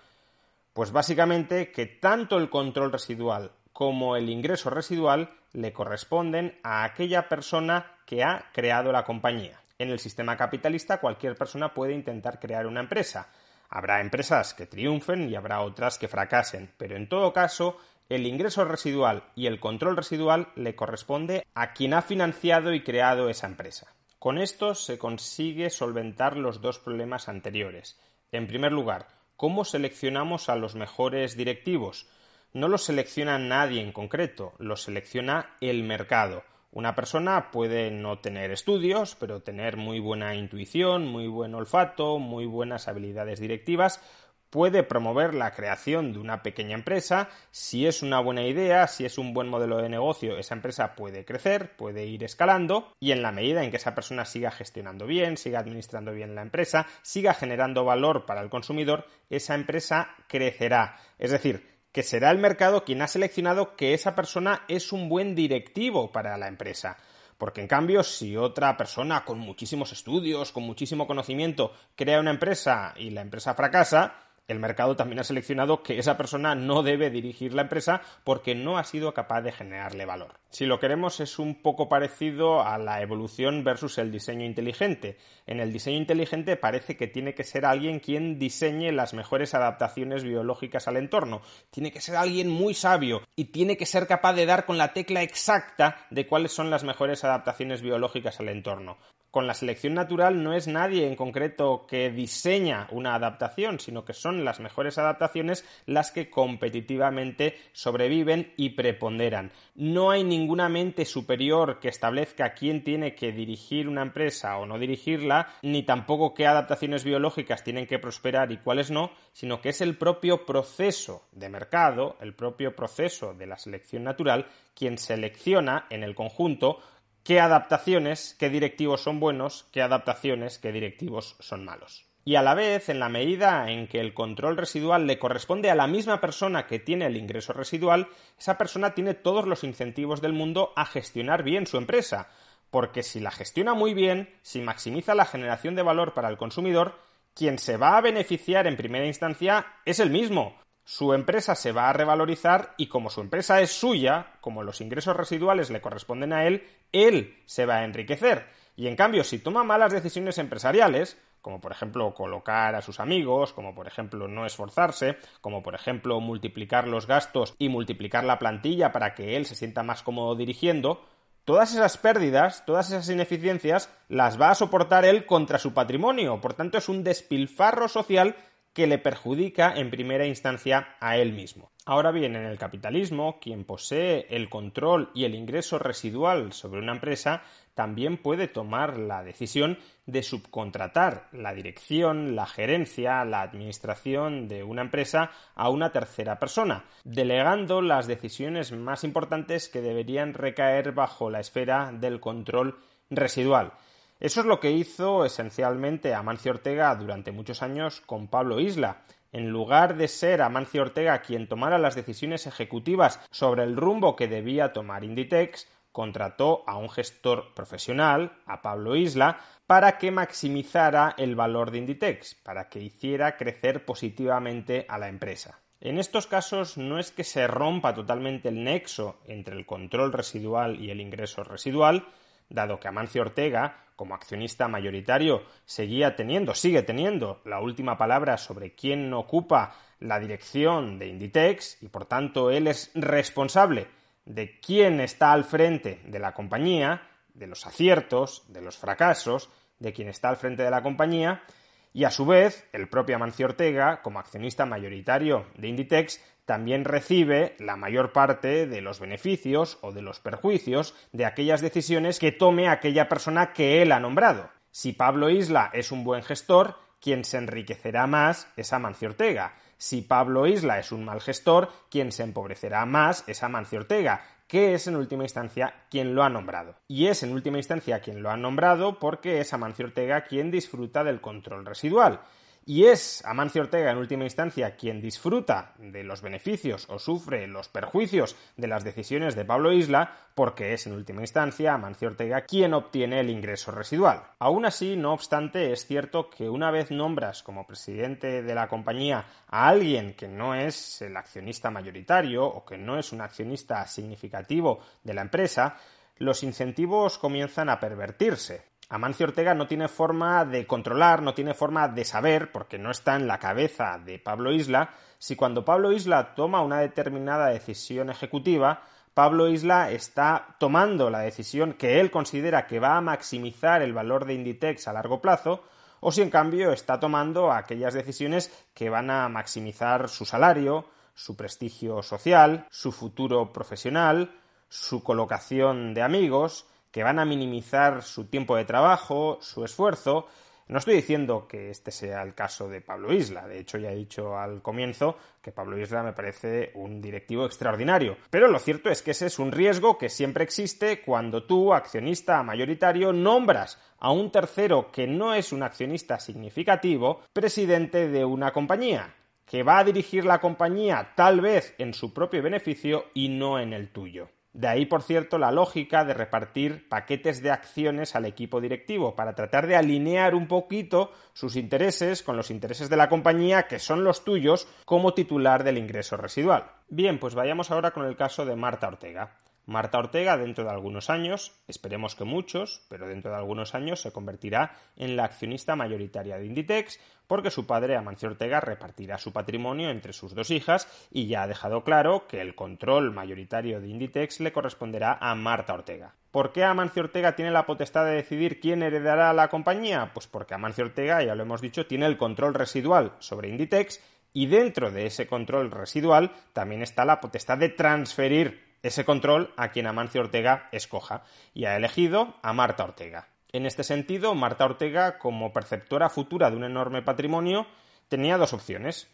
Pues 0.71 0.93
básicamente 0.93 1.69
que 1.69 1.85
tanto 1.85 2.37
el 2.37 2.49
control 2.49 2.93
residual 2.93 3.51
como 3.73 4.15
el 4.15 4.29
ingreso 4.29 4.69
residual 4.69 5.31
le 5.51 5.73
corresponden 5.73 6.57
a 6.63 6.85
aquella 6.85 7.27
persona 7.27 7.97
que 8.05 8.23
ha 8.23 8.51
creado 8.53 8.93
la 8.93 9.03
compañía. 9.03 9.59
En 9.77 9.89
el 9.89 9.99
sistema 9.99 10.37
capitalista 10.37 11.01
cualquier 11.01 11.35
persona 11.35 11.73
puede 11.73 11.91
intentar 11.91 12.39
crear 12.39 12.65
una 12.65 12.79
empresa. 12.79 13.33
Habrá 13.69 13.99
empresas 13.99 14.53
que 14.53 14.65
triunfen 14.65 15.29
y 15.29 15.35
habrá 15.35 15.59
otras 15.59 15.97
que 15.97 16.07
fracasen, 16.07 16.71
pero 16.77 16.95
en 16.95 17.09
todo 17.09 17.33
caso 17.33 17.75
el 18.09 18.25
ingreso 18.25 18.63
residual 18.65 19.23
y 19.35 19.47
el 19.47 19.59
control 19.59 19.97
residual 19.97 20.49
le 20.55 20.75
corresponde 20.75 21.45
a 21.53 21.73
quien 21.73 21.93
ha 21.93 22.01
financiado 22.01 22.73
y 22.73 22.81
creado 22.81 23.29
esa 23.29 23.47
empresa. 23.47 23.93
Con 24.19 24.37
esto 24.37 24.75
se 24.75 24.97
consigue 24.97 25.69
solventar 25.69 26.37
los 26.37 26.61
dos 26.61 26.79
problemas 26.79 27.29
anteriores. 27.29 27.99
En 28.31 28.47
primer 28.47 28.71
lugar, 28.71 29.07
¿cómo 29.35 29.63
seleccionamos 29.63 30.49
a 30.49 30.55
los 30.55 30.75
mejores 30.75 31.37
directivos? 31.37 32.07
No 32.53 32.67
los 32.67 32.83
selecciona 32.83 33.37
nadie 33.37 33.81
en 33.81 33.91
concreto, 33.91 34.53
los 34.57 34.83
selecciona 34.83 35.55
el 35.61 35.83
mercado. 35.83 36.43
Una 36.71 36.95
persona 36.95 37.51
puede 37.51 37.91
no 37.91 38.19
tener 38.19 38.51
estudios, 38.51 39.15
pero 39.15 39.41
tener 39.41 39.77
muy 39.77 39.99
buena 39.99 40.35
intuición, 40.35 41.07
muy 41.07 41.27
buen 41.27 41.55
olfato, 41.55 42.19
muy 42.19 42.45
buenas 42.45 42.87
habilidades 42.87 43.39
directivas, 43.39 44.01
puede 44.49 44.83
promover 44.83 45.33
la 45.33 45.51
creación 45.51 46.13
de 46.13 46.19
una 46.19 46.43
pequeña 46.43 46.75
empresa. 46.75 47.29
Si 47.51 47.85
es 47.85 48.01
una 48.01 48.19
buena 48.19 48.43
idea, 48.43 48.87
si 48.87 49.05
es 49.05 49.17
un 49.17 49.33
buen 49.33 49.47
modelo 49.47 49.77
de 49.77 49.89
negocio, 49.89 50.37
esa 50.37 50.55
empresa 50.55 50.95
puede 50.95 51.25
crecer, 51.25 51.75
puede 51.75 52.05
ir 52.05 52.23
escalando 52.23 52.93
y 52.99 53.11
en 53.11 53.21
la 53.21 53.31
medida 53.31 53.63
en 53.63 53.71
que 53.71 53.77
esa 53.77 53.95
persona 53.95 54.25
siga 54.25 54.51
gestionando 54.51 55.05
bien, 55.05 55.37
siga 55.37 55.59
administrando 55.59 56.11
bien 56.11 56.35
la 56.35 56.41
empresa, 56.41 56.87
siga 57.01 57.33
generando 57.33 57.85
valor 57.85 58.25
para 58.25 58.41
el 58.41 58.49
consumidor, 58.49 59.05
esa 59.29 59.55
empresa 59.55 60.15
crecerá. 60.27 60.97
Es 61.17 61.31
decir, 61.31 61.77
que 61.91 62.03
será 62.03 62.31
el 62.31 62.37
mercado 62.37 62.83
quien 62.83 63.01
ha 63.01 63.07
seleccionado 63.07 63.75
que 63.75 63.93
esa 63.93 64.15
persona 64.15 64.63
es 64.67 64.91
un 64.91 65.09
buen 65.09 65.35
directivo 65.35 66.11
para 66.11 66.37
la 66.37 66.47
empresa. 66.47 66.97
Porque 67.37 67.61
en 67.61 67.67
cambio, 67.67 68.03
si 68.03 68.35
otra 68.35 68.77
persona 68.77 69.23
con 69.23 69.39
muchísimos 69.39 69.91
estudios, 69.91 70.51
con 70.51 70.63
muchísimo 70.63 71.05
conocimiento, 71.05 71.71
crea 71.95 72.19
una 72.19 72.31
empresa 72.31 72.93
y 72.97 73.11
la 73.11 73.21
empresa 73.21 73.53
fracasa, 73.53 74.26
el 74.47 74.59
mercado 74.59 74.95
también 74.95 75.19
ha 75.19 75.25
seleccionado 75.25 75.83
que 75.83 75.99
esa 75.99 76.15
persona 76.15 76.55
no 76.55 76.81
debe 76.81 77.09
dirigir 77.09 77.53
la 77.53 77.63
empresa 77.63 78.01
porque 78.23 78.55
no 78.55 78.77
ha 78.77 78.85
sido 78.85 79.13
capaz 79.13 79.41
de 79.41 79.51
generarle 79.51 80.05
valor. 80.05 80.39
Si 80.49 80.65
lo 80.65 80.79
queremos 80.79 81.19
es 81.19 81.37
un 81.37 81.61
poco 81.61 81.89
parecido 81.89 82.61
a 82.61 82.77
la 82.77 83.01
evolución 83.01 83.65
versus 83.65 83.97
el 83.97 84.09
diseño 84.09 84.45
inteligente. 84.45 85.17
En 85.45 85.59
el 85.59 85.73
diseño 85.73 85.97
inteligente 85.97 86.55
parece 86.55 86.95
que 86.95 87.07
tiene 87.07 87.33
que 87.33 87.43
ser 87.43 87.65
alguien 87.65 87.99
quien 87.99 88.39
diseñe 88.39 88.93
las 88.93 89.13
mejores 89.13 89.53
adaptaciones 89.53 90.23
biológicas 90.23 90.87
al 90.87 90.95
entorno. 90.95 91.41
Tiene 91.69 91.91
que 91.91 91.99
ser 91.99 92.15
alguien 92.15 92.49
muy 92.49 92.73
sabio 92.73 93.23
y 93.35 93.45
tiene 93.45 93.75
que 93.75 93.85
ser 93.85 94.07
capaz 94.07 94.33
de 94.33 94.45
dar 94.45 94.65
con 94.65 94.77
la 94.77 94.93
tecla 94.93 95.23
exacta 95.23 96.07
de 96.09 96.25
cuáles 96.25 96.53
son 96.53 96.69
las 96.69 96.85
mejores 96.85 97.25
adaptaciones 97.25 97.81
biológicas 97.81 98.39
al 98.39 98.47
entorno 98.47 98.97
con 99.37 99.45
la 99.45 99.53
selección 99.53 99.93
natural 99.93 100.41
no 100.41 100.53
es 100.53 100.67
nadie 100.67 101.07
en 101.07 101.15
concreto 101.15 101.85
que 101.87 102.09
diseña 102.09 102.87
una 102.91 103.13
adaptación, 103.13 103.79
sino 103.79 104.03
que 104.03 104.13
son 104.13 104.36
las 104.45 104.59
mejores 104.59 104.97
adaptaciones 104.97 105.65
las 105.85 106.11
que 106.11 106.29
competitivamente 106.29 107.57
sobreviven 107.71 108.53
y 108.57 108.69
preponderan. 108.69 109.51
No 109.75 110.11
hay 110.11 110.23
ninguna 110.23 110.69
mente 110.69 111.05
superior 111.05 111.79
que 111.79 111.89
establezca 111.89 112.53
quién 112.53 112.83
tiene 112.83 113.15
que 113.15 113.31
dirigir 113.31 113.87
una 113.87 114.01
empresa 114.01 114.57
o 114.57 114.65
no 114.65 114.79
dirigirla, 114.79 115.47
ni 115.61 115.83
tampoco 115.83 116.33
qué 116.33 116.47
adaptaciones 116.47 117.03
biológicas 117.03 117.63
tienen 117.63 117.87
que 117.87 117.99
prosperar 117.99 118.51
y 118.51 118.57
cuáles 118.57 118.91
no, 118.91 119.11
sino 119.33 119.61
que 119.61 119.69
es 119.69 119.81
el 119.81 119.97
propio 119.97 120.45
proceso 120.45 121.27
de 121.31 121.49
mercado, 121.49 122.17
el 122.21 122.33
propio 122.33 122.75
proceso 122.75 123.33
de 123.33 123.47
la 123.47 123.57
selección 123.57 124.03
natural, 124.03 124.47
quien 124.73 124.97
selecciona 124.97 125.85
en 125.89 126.03
el 126.03 126.15
conjunto 126.15 126.79
qué 127.27 127.41
adaptaciones, 127.41 128.35
qué 128.39 128.49
directivos 128.49 129.01
son 129.01 129.19
buenos, 129.19 129.67
qué 129.73 129.81
adaptaciones, 129.81 130.59
qué 130.59 130.71
directivos 130.71 131.35
son 131.39 131.65
malos. 131.65 132.06
Y 132.27 132.35
a 132.35 132.41
la 132.41 132.55
vez, 132.55 132.89
en 132.89 132.99
la 132.99 133.07
medida 133.07 133.71
en 133.71 133.87
que 133.87 134.01
el 134.01 134.13
control 134.13 134.57
residual 134.57 135.07
le 135.07 135.17
corresponde 135.17 135.71
a 135.71 135.75
la 135.75 135.87
misma 135.87 136.19
persona 136.19 136.67
que 136.67 136.77
tiene 136.77 137.05
el 137.05 137.15
ingreso 137.15 137.53
residual, 137.53 138.09
esa 138.37 138.57
persona 138.57 138.93
tiene 138.93 139.13
todos 139.13 139.47
los 139.47 139.63
incentivos 139.63 140.19
del 140.19 140.33
mundo 140.33 140.73
a 140.75 140.85
gestionar 140.85 141.43
bien 141.43 141.67
su 141.67 141.77
empresa, 141.77 142.27
porque 142.69 143.01
si 143.01 143.21
la 143.21 143.31
gestiona 143.31 143.75
muy 143.75 143.93
bien, 143.93 144.29
si 144.41 144.59
maximiza 144.59 145.15
la 145.15 145.23
generación 145.23 145.75
de 145.75 145.83
valor 145.83 146.13
para 146.13 146.27
el 146.27 146.35
consumidor, 146.35 146.99
quien 147.33 147.59
se 147.59 147.77
va 147.77 147.97
a 147.97 148.01
beneficiar 148.01 148.67
en 148.67 148.75
primera 148.75 149.05
instancia 149.05 149.65
es 149.85 150.01
el 150.01 150.09
mismo, 150.09 150.59
su 150.83 151.13
empresa 151.13 151.55
se 151.55 151.71
va 151.71 151.89
a 151.89 151.93
revalorizar 151.93 152.73
y 152.75 152.87
como 152.87 153.09
su 153.09 153.21
empresa 153.21 153.61
es 153.61 153.71
suya, 153.71 154.33
como 154.41 154.63
los 154.63 154.81
ingresos 154.81 155.15
residuales 155.15 155.69
le 155.69 155.79
corresponden 155.79 156.33
a 156.33 156.45
él, 156.45 156.67
él 156.91 157.41
se 157.45 157.65
va 157.65 157.77
a 157.77 157.83
enriquecer. 157.85 158.47
Y 158.75 158.87
en 158.87 158.97
cambio, 158.97 159.23
si 159.23 159.39
toma 159.39 159.63
malas 159.63 159.93
decisiones 159.93 160.37
empresariales, 160.37 161.17
como 161.47 161.61
por 161.61 161.71
ejemplo 161.71 162.13
colocar 162.13 162.75
a 162.75 162.81
sus 162.81 162.99
amigos, 162.99 163.53
como 163.53 163.73
por 163.73 163.87
ejemplo 163.87 164.27
no 164.27 164.45
esforzarse, 164.45 165.15
como 165.39 165.63
por 165.63 165.75
ejemplo 165.75 166.19
multiplicar 166.19 166.89
los 166.89 167.07
gastos 167.07 167.55
y 167.57 167.69
multiplicar 167.69 168.25
la 168.25 168.37
plantilla 168.37 168.91
para 168.91 169.15
que 169.15 169.37
él 169.37 169.45
se 169.45 169.55
sienta 169.55 169.81
más 169.81 170.03
cómodo 170.03 170.35
dirigiendo, 170.35 171.05
todas 171.45 171.73
esas 171.73 171.97
pérdidas, 171.97 172.65
todas 172.65 172.91
esas 172.91 173.07
ineficiencias 173.07 173.89
las 174.09 174.41
va 174.41 174.49
a 174.49 174.55
soportar 174.55 175.05
él 175.05 175.25
contra 175.25 175.57
su 175.57 175.73
patrimonio. 175.73 176.41
Por 176.41 176.53
tanto, 176.53 176.79
es 176.79 176.89
un 176.89 177.05
despilfarro 177.05 177.87
social 177.87 178.35
que 178.73 178.85
le 178.85 178.97
perjudica 178.97 179.73
en 179.73 179.89
primera 179.89 180.25
instancia 180.25 180.97
a 180.99 181.15
él 181.15 181.31
mismo. 181.31 181.71
Ahora 181.89 182.11
bien, 182.11 182.35
en 182.35 182.43
el 182.43 182.57
capitalismo, 182.57 183.39
quien 183.39 183.63
posee 183.63 184.27
el 184.29 184.49
control 184.49 185.09
y 185.13 185.23
el 185.23 185.33
ingreso 185.33 185.79
residual 185.79 186.51
sobre 186.51 186.81
una 186.81 186.91
empresa 186.91 187.43
también 187.75 188.17
puede 188.17 188.49
tomar 188.49 188.97
la 188.97 189.23
decisión 189.23 189.77
de 190.05 190.21
subcontratar 190.21 191.29
la 191.31 191.53
dirección, 191.53 192.35
la 192.35 192.45
gerencia, 192.45 193.23
la 193.23 193.41
administración 193.41 194.49
de 194.49 194.63
una 194.63 194.81
empresa 194.81 195.31
a 195.55 195.69
una 195.69 195.93
tercera 195.93 196.39
persona, 196.39 196.83
delegando 197.05 197.81
las 197.81 198.05
decisiones 198.05 198.73
más 198.73 199.05
importantes 199.05 199.69
que 199.69 199.79
deberían 199.79 200.33
recaer 200.33 200.91
bajo 200.91 201.29
la 201.29 201.39
esfera 201.39 201.93
del 201.93 202.19
control 202.19 202.79
residual. 203.09 203.71
Eso 204.19 204.41
es 204.41 204.45
lo 204.45 204.59
que 204.59 204.71
hizo 204.71 205.23
esencialmente 205.23 206.13
Amancio 206.13 206.51
Ortega 206.51 206.93
durante 206.95 207.31
muchos 207.31 207.63
años 207.63 208.01
con 208.01 208.27
Pablo 208.27 208.59
Isla. 208.59 209.03
En 209.31 209.49
lugar 209.49 209.97
de 209.97 210.07
ser 210.07 210.41
Amancio 210.41 210.81
Ortega 210.81 211.21
quien 211.21 211.47
tomara 211.47 211.77
las 211.77 211.95
decisiones 211.95 212.47
ejecutivas 212.47 213.19
sobre 213.31 213.63
el 213.63 213.75
rumbo 213.75 214.15
que 214.15 214.27
debía 214.27 214.73
tomar 214.73 215.03
Inditex, 215.03 215.67
contrató 215.91 216.63
a 216.67 216.77
un 216.77 216.89
gestor 216.89 217.53
profesional, 217.55 218.37
a 218.45 218.61
Pablo 218.61 218.95
Isla, 218.95 219.39
para 219.65 219.97
que 219.97 220.11
maximizara 220.11 221.15
el 221.17 221.35
valor 221.35 221.71
de 221.71 221.79
Inditex, 221.79 222.35
para 222.35 222.69
que 222.69 222.79
hiciera 222.79 223.35
crecer 223.35 223.83
positivamente 223.83 224.85
a 224.87 224.99
la 224.99 225.09
empresa. 225.09 225.59
En 225.79 225.97
estos 225.99 226.27
casos 226.27 226.77
no 226.77 226.99
es 226.99 227.11
que 227.11 227.23
se 227.23 227.47
rompa 227.47 227.93
totalmente 227.93 228.49
el 228.49 228.63
nexo 228.63 229.19
entre 229.25 229.55
el 229.55 229.65
control 229.65 230.13
residual 230.13 230.79
y 230.79 230.89
el 230.89 231.01
ingreso 231.01 231.43
residual, 231.43 232.07
dado 232.49 232.79
que 232.79 232.87
Amancio 232.87 233.21
Ortega, 233.21 233.86
como 233.97 234.15
accionista 234.15 234.69
mayoritario, 234.69 235.43
seguía 235.65 236.15
teniendo, 236.15 236.53
sigue 236.53 236.83
teniendo 236.83 237.41
la 237.43 237.59
última 237.59 237.97
palabra 237.97 238.37
sobre 238.37 238.75
quién 238.75 239.11
ocupa 239.13 239.75
la 239.99 240.19
dirección 240.19 240.99
de 240.99 241.07
Inditex 241.07 241.81
y 241.81 241.89
por 241.89 242.05
tanto 242.05 242.51
él 242.51 242.67
es 242.67 242.91
responsable 242.93 243.87
de 244.23 244.59
quién 244.59 245.01
está 245.01 245.33
al 245.33 245.43
frente 245.43 245.99
de 246.05 246.19
la 246.19 246.33
compañía, 246.33 247.01
de 247.33 247.47
los 247.47 247.65
aciertos, 247.65 248.45
de 248.47 248.61
los 248.61 248.77
fracasos, 248.77 249.49
de 249.79 249.93
quién 249.93 250.09
está 250.09 250.29
al 250.29 250.37
frente 250.37 250.63
de 250.63 250.71
la 250.71 250.83
compañía, 250.83 251.43
y 251.91 252.03
a 252.03 252.11
su 252.11 252.25
vez 252.25 252.67
el 252.73 252.89
propio 252.89 253.15
Amancio 253.15 253.47
Ortega, 253.47 254.03
como 254.03 254.19
accionista 254.19 254.67
mayoritario 254.67 255.47
de 255.57 255.69
Inditex, 255.69 256.21
también 256.47 256.85
recibe 256.85 257.57
la 257.59 257.75
mayor 257.75 258.13
parte 258.13 258.67
de 258.67 258.79
los 258.79 259.01
beneficios 259.01 259.77
o 259.81 259.91
de 259.91 260.01
los 260.01 260.21
perjuicios 260.21 260.95
de 261.11 261.25
aquellas 261.25 261.59
decisiones 261.59 262.19
que 262.19 262.31
tome 262.31 262.69
aquella 262.69 263.09
persona 263.09 263.51
que 263.51 263.81
él 263.81 263.91
ha 263.91 263.99
nombrado. 263.99 264.49
Si 264.71 264.93
Pablo 264.93 265.29
Isla 265.29 265.69
es 265.73 265.91
un 265.91 266.05
buen 266.05 266.23
gestor, 266.23 266.77
quien 267.01 267.25
se 267.25 267.37
enriquecerá 267.37 268.07
más 268.07 268.47
es 268.55 268.71
Amancio 268.71 269.09
Ortega. 269.09 269.55
Si 269.77 270.01
Pablo 270.01 270.47
Isla 270.47 270.79
es 270.79 270.93
un 270.93 271.03
mal 271.03 271.19
gestor, 271.19 271.69
quien 271.91 272.13
se 272.13 272.23
empobrecerá 272.23 272.85
más 272.85 273.25
es 273.27 273.43
Amancio 273.43 273.79
Ortega, 273.79 274.21
que 274.47 274.73
es 274.73 274.87
en 274.87 274.95
última 274.95 275.23
instancia 275.23 275.73
quien 275.89 276.15
lo 276.15 276.23
ha 276.23 276.29
nombrado. 276.29 276.75
Y 276.87 277.07
es 277.07 277.23
en 277.23 277.33
última 277.33 277.57
instancia 277.57 277.99
quien 277.99 278.23
lo 278.23 278.31
ha 278.31 278.37
nombrado 278.37 278.99
porque 278.99 279.41
es 279.41 279.51
Amancio 279.51 279.85
Ortega 279.85 280.21
quien 280.21 280.49
disfruta 280.49 281.03
del 281.03 281.19
control 281.19 281.65
residual. 281.65 282.21
Y 282.69 282.87
es 282.87 283.23
Amancio 283.23 283.61
Ortega 283.61 283.91
en 283.91 283.97
última 283.97 284.25
instancia 284.25 284.75
quien 284.75 284.99
disfruta 284.99 285.73
de 285.77 286.03
los 286.03 286.21
beneficios 286.21 286.85
o 286.89 286.99
sufre 286.99 287.47
los 287.47 287.69
perjuicios 287.69 288.35
de 288.57 288.67
las 288.67 288.83
decisiones 288.83 289.35
de 289.35 289.45
Pablo 289.45 289.71
Isla 289.71 290.27
porque 290.35 290.73
es 290.73 290.85
en 290.85 290.91
última 290.91 291.21
instancia 291.21 291.73
Amancio 291.73 292.09
Ortega 292.09 292.41
quien 292.41 292.73
obtiene 292.73 293.21
el 293.21 293.29
ingreso 293.29 293.71
residual. 293.71 294.21
Aún 294.39 294.65
así, 294.65 294.97
no 294.97 295.13
obstante, 295.13 295.71
es 295.71 295.85
cierto 295.85 296.29
que 296.29 296.49
una 296.49 296.69
vez 296.69 296.91
nombras 296.91 297.41
como 297.41 297.65
presidente 297.65 298.43
de 298.43 298.53
la 298.53 298.67
compañía 298.67 299.25
a 299.47 299.69
alguien 299.69 300.13
que 300.13 300.27
no 300.27 300.53
es 300.53 301.01
el 301.01 301.15
accionista 301.15 301.71
mayoritario 301.71 302.45
o 302.45 302.65
que 302.65 302.77
no 302.77 302.99
es 302.99 303.13
un 303.13 303.21
accionista 303.21 303.87
significativo 303.87 304.81
de 305.05 305.13
la 305.13 305.21
empresa, 305.21 305.77
los 306.17 306.43
incentivos 306.43 307.17
comienzan 307.17 307.69
a 307.69 307.79
pervertirse. 307.79 308.76
Amancio 308.89 309.25
Ortega 309.25 309.53
no 309.53 309.67
tiene 309.67 309.89
forma 309.89 310.45
de 310.45 310.65
controlar, 310.65 311.21
no 311.21 311.33
tiene 311.33 311.53
forma 311.53 311.89
de 311.89 312.05
saber, 312.05 312.51
porque 312.53 312.77
no 312.77 312.89
está 312.89 313.15
en 313.15 313.27
la 313.27 313.37
cabeza 313.37 313.99
de 314.03 314.17
Pablo 314.17 314.51
Isla, 314.51 314.91
si 315.19 315.35
cuando 315.35 315.65
Pablo 315.65 315.91
Isla 315.91 316.35
toma 316.35 316.61
una 316.61 316.79
determinada 316.79 317.47
decisión 317.47 318.09
ejecutiva, 318.09 318.83
Pablo 319.13 319.49
Isla 319.49 319.91
está 319.91 320.55
tomando 320.59 321.09
la 321.09 321.19
decisión 321.19 321.73
que 321.73 321.99
él 321.99 322.11
considera 322.11 322.65
que 322.67 322.79
va 322.79 322.95
a 322.95 323.01
maximizar 323.01 323.81
el 323.81 323.91
valor 323.91 324.25
de 324.25 324.35
Inditex 324.35 324.87
a 324.87 324.93
largo 324.93 325.21
plazo, 325.21 325.63
o 325.99 326.11
si 326.11 326.21
en 326.21 326.29
cambio 326.29 326.71
está 326.71 326.99
tomando 326.99 327.51
aquellas 327.51 327.93
decisiones 327.93 328.51
que 328.73 328.89
van 328.89 329.09
a 329.09 329.27
maximizar 329.27 330.07
su 330.07 330.23
salario, 330.23 330.85
su 331.13 331.35
prestigio 331.35 332.03
social, 332.03 332.67
su 332.69 332.91
futuro 332.91 333.51
profesional, 333.51 334.31
su 334.69 335.03
colocación 335.03 335.93
de 335.93 336.03
amigos, 336.03 336.67
que 336.97 337.03
van 337.03 337.19
a 337.19 337.25
minimizar 337.25 338.01
su 338.01 338.25
tiempo 338.25 338.55
de 338.55 338.65
trabajo, 338.65 339.37
su 339.39 339.63
esfuerzo, 339.63 340.25
No 340.67 340.79
estoy 340.79 340.95
diciendo 340.95 341.47
que 341.47 341.69
este 341.69 341.91
sea 341.91 342.23
el 342.23 342.33
caso 342.33 342.67
de 342.67 342.81
Pablo 342.81 343.13
Isla, 343.13 343.47
de 343.47 343.59
hecho 343.59 343.77
ya 343.77 343.91
he 343.91 343.95
dicho 343.95 344.35
al 344.35 344.63
comienzo 344.63 345.15
que 345.43 345.51
Pablo 345.51 345.77
Isla 345.77 346.01
me 346.01 346.13
parece 346.13 346.71
un 346.73 346.99
directivo 346.99 347.45
extraordinario, 347.45 348.17
pero 348.31 348.47
lo 348.47 348.57
cierto 348.57 348.89
es 348.89 349.03
que 349.03 349.11
ese 349.11 349.27
es 349.27 349.37
un 349.37 349.51
riesgo 349.51 349.99
que 349.99 350.09
siempre 350.09 350.43
existe 350.43 351.01
cuando 351.01 351.43
tú, 351.43 351.71
accionista 351.71 352.41
mayoritario, 352.41 353.13
nombras 353.13 353.79
a 353.99 354.11
un 354.11 354.31
tercero 354.31 354.91
que 354.91 355.05
no 355.05 355.35
es 355.35 355.53
un 355.53 355.61
accionista 355.61 356.19
significativo 356.19 357.21
presidente 357.31 358.07
de 358.07 358.25
una 358.25 358.51
compañía, 358.51 359.13
que 359.45 359.61
va 359.61 359.77
a 359.77 359.83
dirigir 359.83 360.25
la 360.25 360.41
compañía 360.41 361.13
tal 361.15 361.41
vez 361.41 361.75
en 361.77 361.93
su 361.93 362.11
propio 362.11 362.41
beneficio 362.41 363.05
y 363.13 363.29
no 363.29 363.59
en 363.59 363.71
el 363.71 363.91
tuyo. 363.91 364.29
De 364.57 364.67
ahí, 364.67 364.87
por 364.87 365.03
cierto, 365.03 365.37
la 365.37 365.51
lógica 365.51 366.03
de 366.03 366.15
repartir 366.15 366.89
paquetes 366.89 367.43
de 367.43 367.51
acciones 367.51 368.15
al 368.15 368.25
equipo 368.25 368.59
directivo 368.59 369.15
para 369.15 369.35
tratar 369.35 369.67
de 369.67 369.75
alinear 369.75 370.33
un 370.33 370.47
poquito 370.47 371.11
sus 371.33 371.55
intereses 371.55 372.23
con 372.23 372.37
los 372.37 372.49
intereses 372.49 372.89
de 372.89 372.97
la 372.97 373.07
compañía 373.07 373.67
que 373.67 373.77
son 373.77 374.03
los 374.03 374.23
tuyos 374.23 374.67
como 374.83 375.13
titular 375.13 375.63
del 375.63 375.77
ingreso 375.77 376.17
residual. 376.17 376.71
Bien, 376.89 377.19
pues 377.19 377.35
vayamos 377.35 377.69
ahora 377.69 377.91
con 377.91 378.07
el 378.07 378.15
caso 378.15 378.47
de 378.47 378.55
Marta 378.55 378.87
Ortega. 378.87 379.37
Marta 379.67 379.99
Ortega, 379.99 380.37
dentro 380.37 380.63
de 380.63 380.69
algunos 380.69 381.09
años, 381.09 381.51
esperemos 381.67 382.15
que 382.15 382.23
muchos, 382.23 382.85
pero 382.87 383.05
dentro 383.05 383.31
de 383.31 383.37
algunos 383.37 383.75
años 383.75 384.01
se 384.01 384.13
convertirá 384.13 384.71
en 384.95 385.17
la 385.17 385.25
accionista 385.25 385.75
mayoritaria 385.75 386.37
de 386.37 386.45
Inditex, 386.45 387.01
porque 387.27 387.51
su 387.51 387.67
padre, 387.67 387.97
Amancio 387.97 388.29
Ortega, 388.29 388.61
repartirá 388.61 389.17
su 389.17 389.33
patrimonio 389.33 389.89
entre 389.89 390.13
sus 390.13 390.33
dos 390.33 390.51
hijas 390.51 390.87
y 391.11 391.27
ya 391.27 391.43
ha 391.43 391.47
dejado 391.47 391.83
claro 391.83 392.27
que 392.27 392.39
el 392.39 392.55
control 392.55 393.11
mayoritario 393.11 393.81
de 393.81 393.89
Inditex 393.89 394.39
le 394.39 394.53
corresponderá 394.53 395.17
a 395.19 395.35
Marta 395.35 395.73
Ortega. 395.73 396.15
¿Por 396.31 396.53
qué 396.53 396.63
Amancio 396.63 397.03
Ortega 397.03 397.35
tiene 397.35 397.51
la 397.51 397.65
potestad 397.65 398.05
de 398.05 398.11
decidir 398.11 398.61
quién 398.61 398.83
heredará 398.83 399.33
la 399.33 399.49
compañía? 399.49 400.11
Pues 400.13 400.27
porque 400.27 400.53
Amancio 400.53 400.85
Ortega, 400.85 401.21
ya 401.23 401.35
lo 401.35 401.43
hemos 401.43 401.59
dicho, 401.59 401.85
tiene 401.85 402.05
el 402.05 402.15
control 402.15 402.53
residual 402.53 403.11
sobre 403.19 403.49
Inditex 403.49 404.01
y 404.31 404.45
dentro 404.45 404.91
de 404.91 405.07
ese 405.07 405.27
control 405.27 405.71
residual 405.71 406.31
también 406.53 406.83
está 406.83 407.03
la 407.03 407.19
potestad 407.19 407.57
de 407.57 407.69
transferir 407.69 408.66
ese 408.87 409.05
control 409.05 409.53
a 409.57 409.69
quien 409.69 409.87
Amancio 409.87 410.21
Ortega 410.21 410.69
escoja 410.71 411.23
y 411.53 411.65
ha 411.65 411.75
elegido 411.75 412.35
a 412.41 412.53
Marta 412.53 412.83
Ortega. 412.83 413.27
En 413.51 413.65
este 413.65 413.83
sentido, 413.83 414.35
Marta 414.35 414.65
Ortega, 414.65 415.17
como 415.19 415.53
perceptora 415.53 416.09
futura 416.09 416.49
de 416.49 416.57
un 416.57 416.63
enorme 416.63 417.01
patrimonio, 417.01 417.67
tenía 418.07 418.37
dos 418.37 418.53
opciones. 418.53 419.09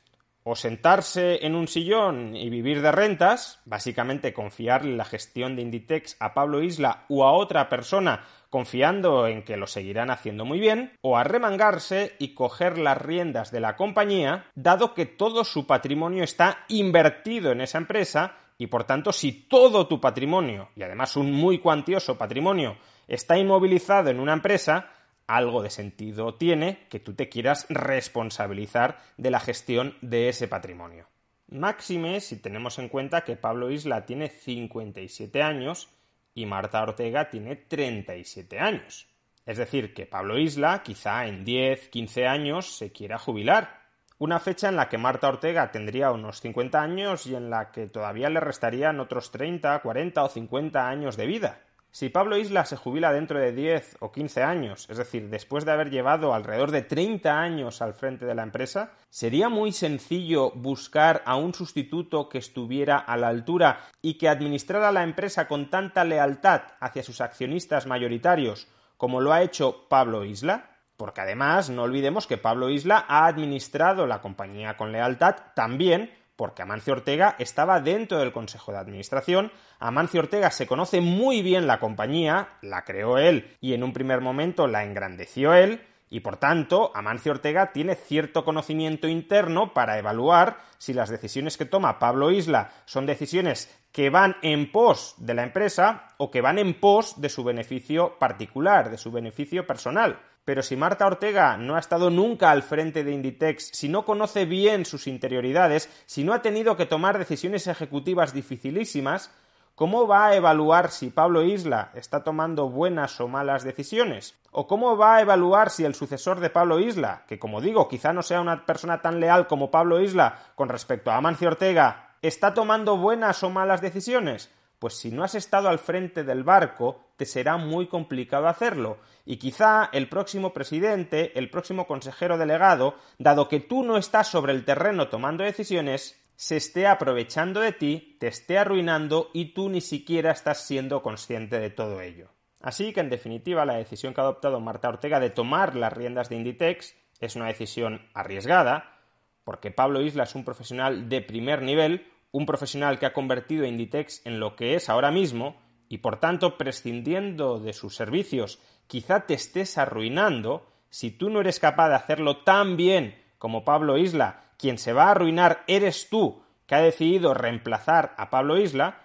O 0.45 0.57
sentarse 0.57 1.45
en 1.45 1.55
un 1.55 1.69
sillón 1.69 2.35
y 2.35 2.49
vivir 2.49 2.81
de 2.81 2.91
rentas, 2.91 3.61
básicamente 3.63 4.33
confiarle 4.33 4.97
la 4.97 5.05
gestión 5.05 5.55
de 5.55 5.61
Inditex 5.61 6.17
a 6.19 6.33
Pablo 6.33 6.61
Isla 6.61 7.05
o 7.07 7.23
a 7.23 7.31
otra 7.31 7.69
persona 7.69 8.25
confiando 8.53 9.25
en 9.25 9.41
que 9.41 9.57
lo 9.57 9.65
seguirán 9.65 10.11
haciendo 10.11 10.45
muy 10.45 10.59
bien, 10.59 10.91
o 11.01 11.17
arremangarse 11.17 12.15
y 12.19 12.35
coger 12.35 12.77
las 12.77 13.01
riendas 13.01 13.49
de 13.49 13.59
la 13.59 13.75
compañía, 13.75 14.45
dado 14.53 14.93
que 14.93 15.07
todo 15.07 15.43
su 15.43 15.65
patrimonio 15.65 16.23
está 16.23 16.59
invertido 16.67 17.51
en 17.51 17.61
esa 17.61 17.79
empresa 17.79 18.37
y 18.57 18.67
por 18.67 18.83
tanto, 18.83 19.11
si 19.11 19.31
todo 19.31 19.87
tu 19.87 19.99
patrimonio, 19.99 20.69
y 20.75 20.83
además 20.83 21.15
un 21.15 21.31
muy 21.31 21.59
cuantioso 21.59 22.17
patrimonio, 22.17 22.77
está 23.07 23.37
inmovilizado 23.37 24.09
en 24.09 24.19
una 24.19 24.33
empresa, 24.33 24.91
algo 25.27 25.61
de 25.61 25.69
sentido 25.69 26.35
tiene 26.35 26.87
que 26.89 26.99
tú 26.99 27.13
te 27.13 27.29
quieras 27.29 27.65
responsabilizar 27.69 28.99
de 29.17 29.31
la 29.31 29.39
gestión 29.39 29.95
de 30.01 30.29
ese 30.29 30.47
patrimonio. 30.47 31.07
Máxime 31.49 32.19
si 32.19 32.37
tenemos 32.37 32.79
en 32.79 32.89
cuenta 32.89 33.23
que 33.23 33.35
Pablo 33.35 33.69
Isla 33.69 34.05
tiene 34.05 34.29
57 34.29 35.41
años 35.41 35.89
y 36.33 36.45
Marta 36.45 36.81
Ortega 36.81 37.29
tiene 37.29 37.55
37 37.55 38.59
años. 38.59 39.07
Es 39.45 39.57
decir, 39.57 39.93
que 39.93 40.05
Pablo 40.05 40.37
Isla 40.37 40.83
quizá 40.83 41.27
en 41.27 41.43
10, 41.43 41.89
15 41.89 42.27
años 42.27 42.77
se 42.77 42.91
quiera 42.91 43.19
jubilar 43.19 43.82
una 44.19 44.39
fecha 44.39 44.69
en 44.69 44.75
la 44.75 44.89
que 44.89 44.97
Marta 44.97 45.27
Ortega 45.27 45.71
tendría 45.71 46.11
unos 46.11 46.41
50 46.41 46.81
años 46.81 47.25
y 47.27 47.35
en 47.35 47.49
la 47.49 47.71
que 47.71 47.87
todavía 47.87 48.29
le 48.29 48.39
restarían 48.39 48.99
otros 48.99 49.31
30, 49.31 49.79
40 49.79 50.23
o 50.23 50.29
50 50.29 50.87
años 50.87 51.17
de 51.17 51.25
vida. 51.25 51.59
Si 51.91 52.09
Pablo 52.09 52.37
Isla 52.37 52.65
se 52.65 52.75
jubila 52.75 53.13
dentro 53.13 53.37
de 53.37 53.51
10 53.51 53.97
o 53.99 54.11
15 54.11 54.41
años, 54.41 54.89
es 54.89 54.97
decir, 54.97 55.29
después 55.29 55.63
de 55.63 55.73
haber 55.73 55.91
llevado 55.91 56.33
alrededor 56.33 56.71
de 56.71 56.81
30 56.81 57.39
años 57.39 57.83
al 57.83 57.93
frente 57.93 58.25
de 58.25 58.33
la 58.33 58.41
empresa, 58.41 58.93
¿sería 59.11 59.47
muy 59.47 59.71
sencillo 59.71 60.49
buscar 60.55 61.21
a 61.27 61.35
un 61.35 61.53
sustituto 61.53 62.29
que 62.29 62.39
estuviera 62.39 62.97
a 62.97 63.15
la 63.15 63.27
altura 63.27 63.81
y 64.01 64.15
que 64.15 64.27
administrara 64.27 64.91
la 64.91 65.03
empresa 65.03 65.47
con 65.47 65.69
tanta 65.69 66.03
lealtad 66.03 66.63
hacia 66.79 67.03
sus 67.03 67.21
accionistas 67.21 67.85
mayoritarios 67.85 68.67
como 68.97 69.21
lo 69.21 69.31
ha 69.31 69.43
hecho 69.43 69.87
Pablo 69.87 70.25
Isla? 70.25 70.72
Porque 71.03 71.19
además 71.19 71.69
no 71.69 71.83
olvidemos 71.83 72.27
que 72.27 72.37
Pablo 72.37 72.69
Isla 72.69 73.03
ha 73.09 73.25
administrado 73.25 74.07
la 74.07 74.21
compañía 74.21 74.77
con 74.77 74.93
lealtad 74.93 75.35
también 75.53 76.09
porque 76.37 76.61
Amancio 76.61 76.93
Ortega 76.93 77.35
estaba 77.39 77.81
dentro 77.81 78.19
del 78.19 78.31
Consejo 78.31 78.71
de 78.71 78.77
Administración, 78.77 79.51
Amancio 79.79 80.21
Ortega 80.21 80.49
se 80.49 80.65
conoce 80.65 81.01
muy 81.01 81.41
bien 81.41 81.67
la 81.67 81.81
compañía, 81.81 82.51
la 82.61 82.85
creó 82.85 83.17
él 83.17 83.53
y 83.59 83.73
en 83.73 83.83
un 83.83 83.91
primer 83.91 84.21
momento 84.21 84.65
la 84.65 84.85
engrandeció 84.85 85.53
él, 85.53 85.81
y 86.09 86.21
por 86.21 86.37
tanto 86.37 86.91
Amancio 86.95 87.33
Ortega 87.33 87.73
tiene 87.73 87.95
cierto 87.95 88.45
conocimiento 88.45 89.09
interno 89.09 89.73
para 89.73 89.97
evaluar 89.97 90.59
si 90.77 90.93
las 90.93 91.09
decisiones 91.09 91.57
que 91.57 91.65
toma 91.65 91.99
Pablo 91.99 92.31
Isla 92.31 92.71
son 92.85 93.05
decisiones 93.05 93.69
que 93.91 94.09
van 94.09 94.37
en 94.41 94.71
pos 94.71 95.15
de 95.17 95.33
la 95.33 95.43
empresa 95.43 96.07
o 96.17 96.31
que 96.31 96.41
van 96.41 96.59
en 96.59 96.79
pos 96.79 97.19
de 97.19 97.29
su 97.29 97.43
beneficio 97.43 98.17
particular, 98.19 98.89
de 98.89 98.97
su 98.97 99.11
beneficio 99.11 99.67
personal. 99.67 100.19
Pero 100.45 100.61
si 100.61 100.75
Marta 100.75 101.07
Ortega 101.07 101.55
no 101.55 101.75
ha 101.75 101.79
estado 101.79 102.09
nunca 102.09 102.51
al 102.51 102.63
frente 102.63 103.03
de 103.03 103.13
Inditex, 103.13 103.69
si 103.71 103.87
no 103.87 104.03
conoce 104.03 104.45
bien 104.45 104.85
sus 104.85 105.07
interioridades, 105.07 105.89
si 106.05 106.25
no 106.25 106.33
ha 106.33 106.41
tenido 106.41 106.75
que 106.75 106.85
tomar 106.85 107.17
decisiones 107.17 107.67
ejecutivas 107.67 108.33
dificilísimas, 108.33 109.31
¿cómo 109.75 110.05
va 110.05 110.27
a 110.27 110.35
evaluar 110.35 110.91
si 110.91 111.09
Pablo 111.11 111.43
Isla 111.43 111.91
está 111.95 112.25
tomando 112.25 112.69
buenas 112.69 113.21
o 113.21 113.29
malas 113.29 113.63
decisiones? 113.63 114.35
¿O 114.51 114.67
cómo 114.67 114.97
va 114.97 115.15
a 115.15 115.21
evaluar 115.21 115.69
si 115.69 115.85
el 115.85 115.95
sucesor 115.95 116.41
de 116.41 116.49
Pablo 116.49 116.79
Isla, 116.79 117.23
que 117.25 117.39
como 117.39 117.61
digo, 117.61 117.87
quizá 117.87 118.11
no 118.11 118.21
sea 118.21 118.41
una 118.41 118.65
persona 118.65 119.01
tan 119.01 119.21
leal 119.21 119.47
como 119.47 119.71
Pablo 119.71 120.01
Isla 120.01 120.39
con 120.55 120.67
respecto 120.67 121.09
a 121.09 121.15
Amancio 121.15 121.47
Ortega, 121.47 122.15
está 122.21 122.53
tomando 122.53 122.97
buenas 122.97 123.41
o 123.43 123.49
malas 123.49 123.79
decisiones? 123.79 124.51
Pues 124.83 124.95
si 124.95 125.11
no 125.11 125.23
has 125.23 125.33
estado 125.33 125.69
al 125.69 125.79
frente 125.79 126.25
del 126.25 126.43
barco, 126.43 127.05
te 127.15 127.25
será 127.25 127.55
muy 127.55 127.87
complicado 127.87 128.49
hacerlo. 128.49 128.97
Y 129.23 129.37
quizá 129.37 129.89
el 129.93 130.09
próximo 130.09 130.51
presidente, 130.51 131.31
el 131.39 131.49
próximo 131.49 131.87
consejero 131.87 132.37
delegado, 132.37 132.95
dado 133.17 133.47
que 133.47 133.61
tú 133.61 133.85
no 133.85 133.95
estás 133.95 134.27
sobre 134.27 134.51
el 134.51 134.65
terreno 134.65 135.07
tomando 135.07 135.45
decisiones, 135.45 136.21
se 136.35 136.57
esté 136.57 136.85
aprovechando 136.85 137.61
de 137.61 137.71
ti, 137.71 138.17
te 138.19 138.27
esté 138.27 138.57
arruinando 138.57 139.29
y 139.33 139.53
tú 139.53 139.69
ni 139.69 139.79
siquiera 139.79 140.31
estás 140.31 140.67
siendo 140.67 141.01
consciente 141.01 141.61
de 141.61 141.69
todo 141.69 142.01
ello. 142.01 142.31
Así 142.59 142.91
que, 142.91 142.99
en 142.99 143.09
definitiva, 143.09 143.63
la 143.63 143.75
decisión 143.75 144.13
que 144.13 144.19
ha 144.19 144.25
adoptado 144.25 144.59
Marta 144.59 144.89
Ortega 144.89 145.21
de 145.21 145.29
tomar 145.29 145.77
las 145.77 145.93
riendas 145.93 146.27
de 146.27 146.35
Inditex 146.35 146.93
es 147.21 147.37
una 147.37 147.47
decisión 147.47 148.05
arriesgada, 148.13 148.99
porque 149.45 149.71
Pablo 149.71 150.01
Isla 150.01 150.23
es 150.23 150.35
un 150.35 150.43
profesional 150.43 151.07
de 151.07 151.21
primer 151.21 151.61
nivel, 151.61 152.05
un 152.33 152.45
profesional 152.45 152.99
que 152.99 153.05
ha 153.05 153.13
convertido 153.13 153.63
a 153.63 153.67
Inditex 153.67 154.25
en 154.25 154.41
lo 154.41 154.57
que 154.57 154.75
es 154.75 154.89
ahora 154.89 155.11
mismo 155.11 155.55
y 155.87 155.99
por 155.99 156.19
tanto 156.19 156.57
prescindiendo 156.57 157.59
de 157.59 157.71
sus 157.71 157.95
servicios 157.95 158.59
quizá 158.87 159.25
te 159.25 159.35
estés 159.35 159.77
arruinando 159.77 160.67
si 160.89 161.11
tú 161.11 161.29
no 161.29 161.39
eres 161.39 161.59
capaz 161.59 161.89
de 161.89 161.95
hacerlo 161.95 162.43
tan 162.43 162.75
bien 162.75 163.15
como 163.37 163.63
Pablo 163.63 163.97
Isla, 163.97 164.43
quien 164.57 164.77
se 164.77 164.93
va 164.93 165.05
a 165.05 165.11
arruinar 165.11 165.63
eres 165.67 166.09
tú 166.09 166.41
que 166.65 166.75
ha 166.75 166.81
decidido 166.81 167.33
reemplazar 167.33 168.15
a 168.17 168.29
Pablo 168.29 168.57
Isla, 168.57 169.01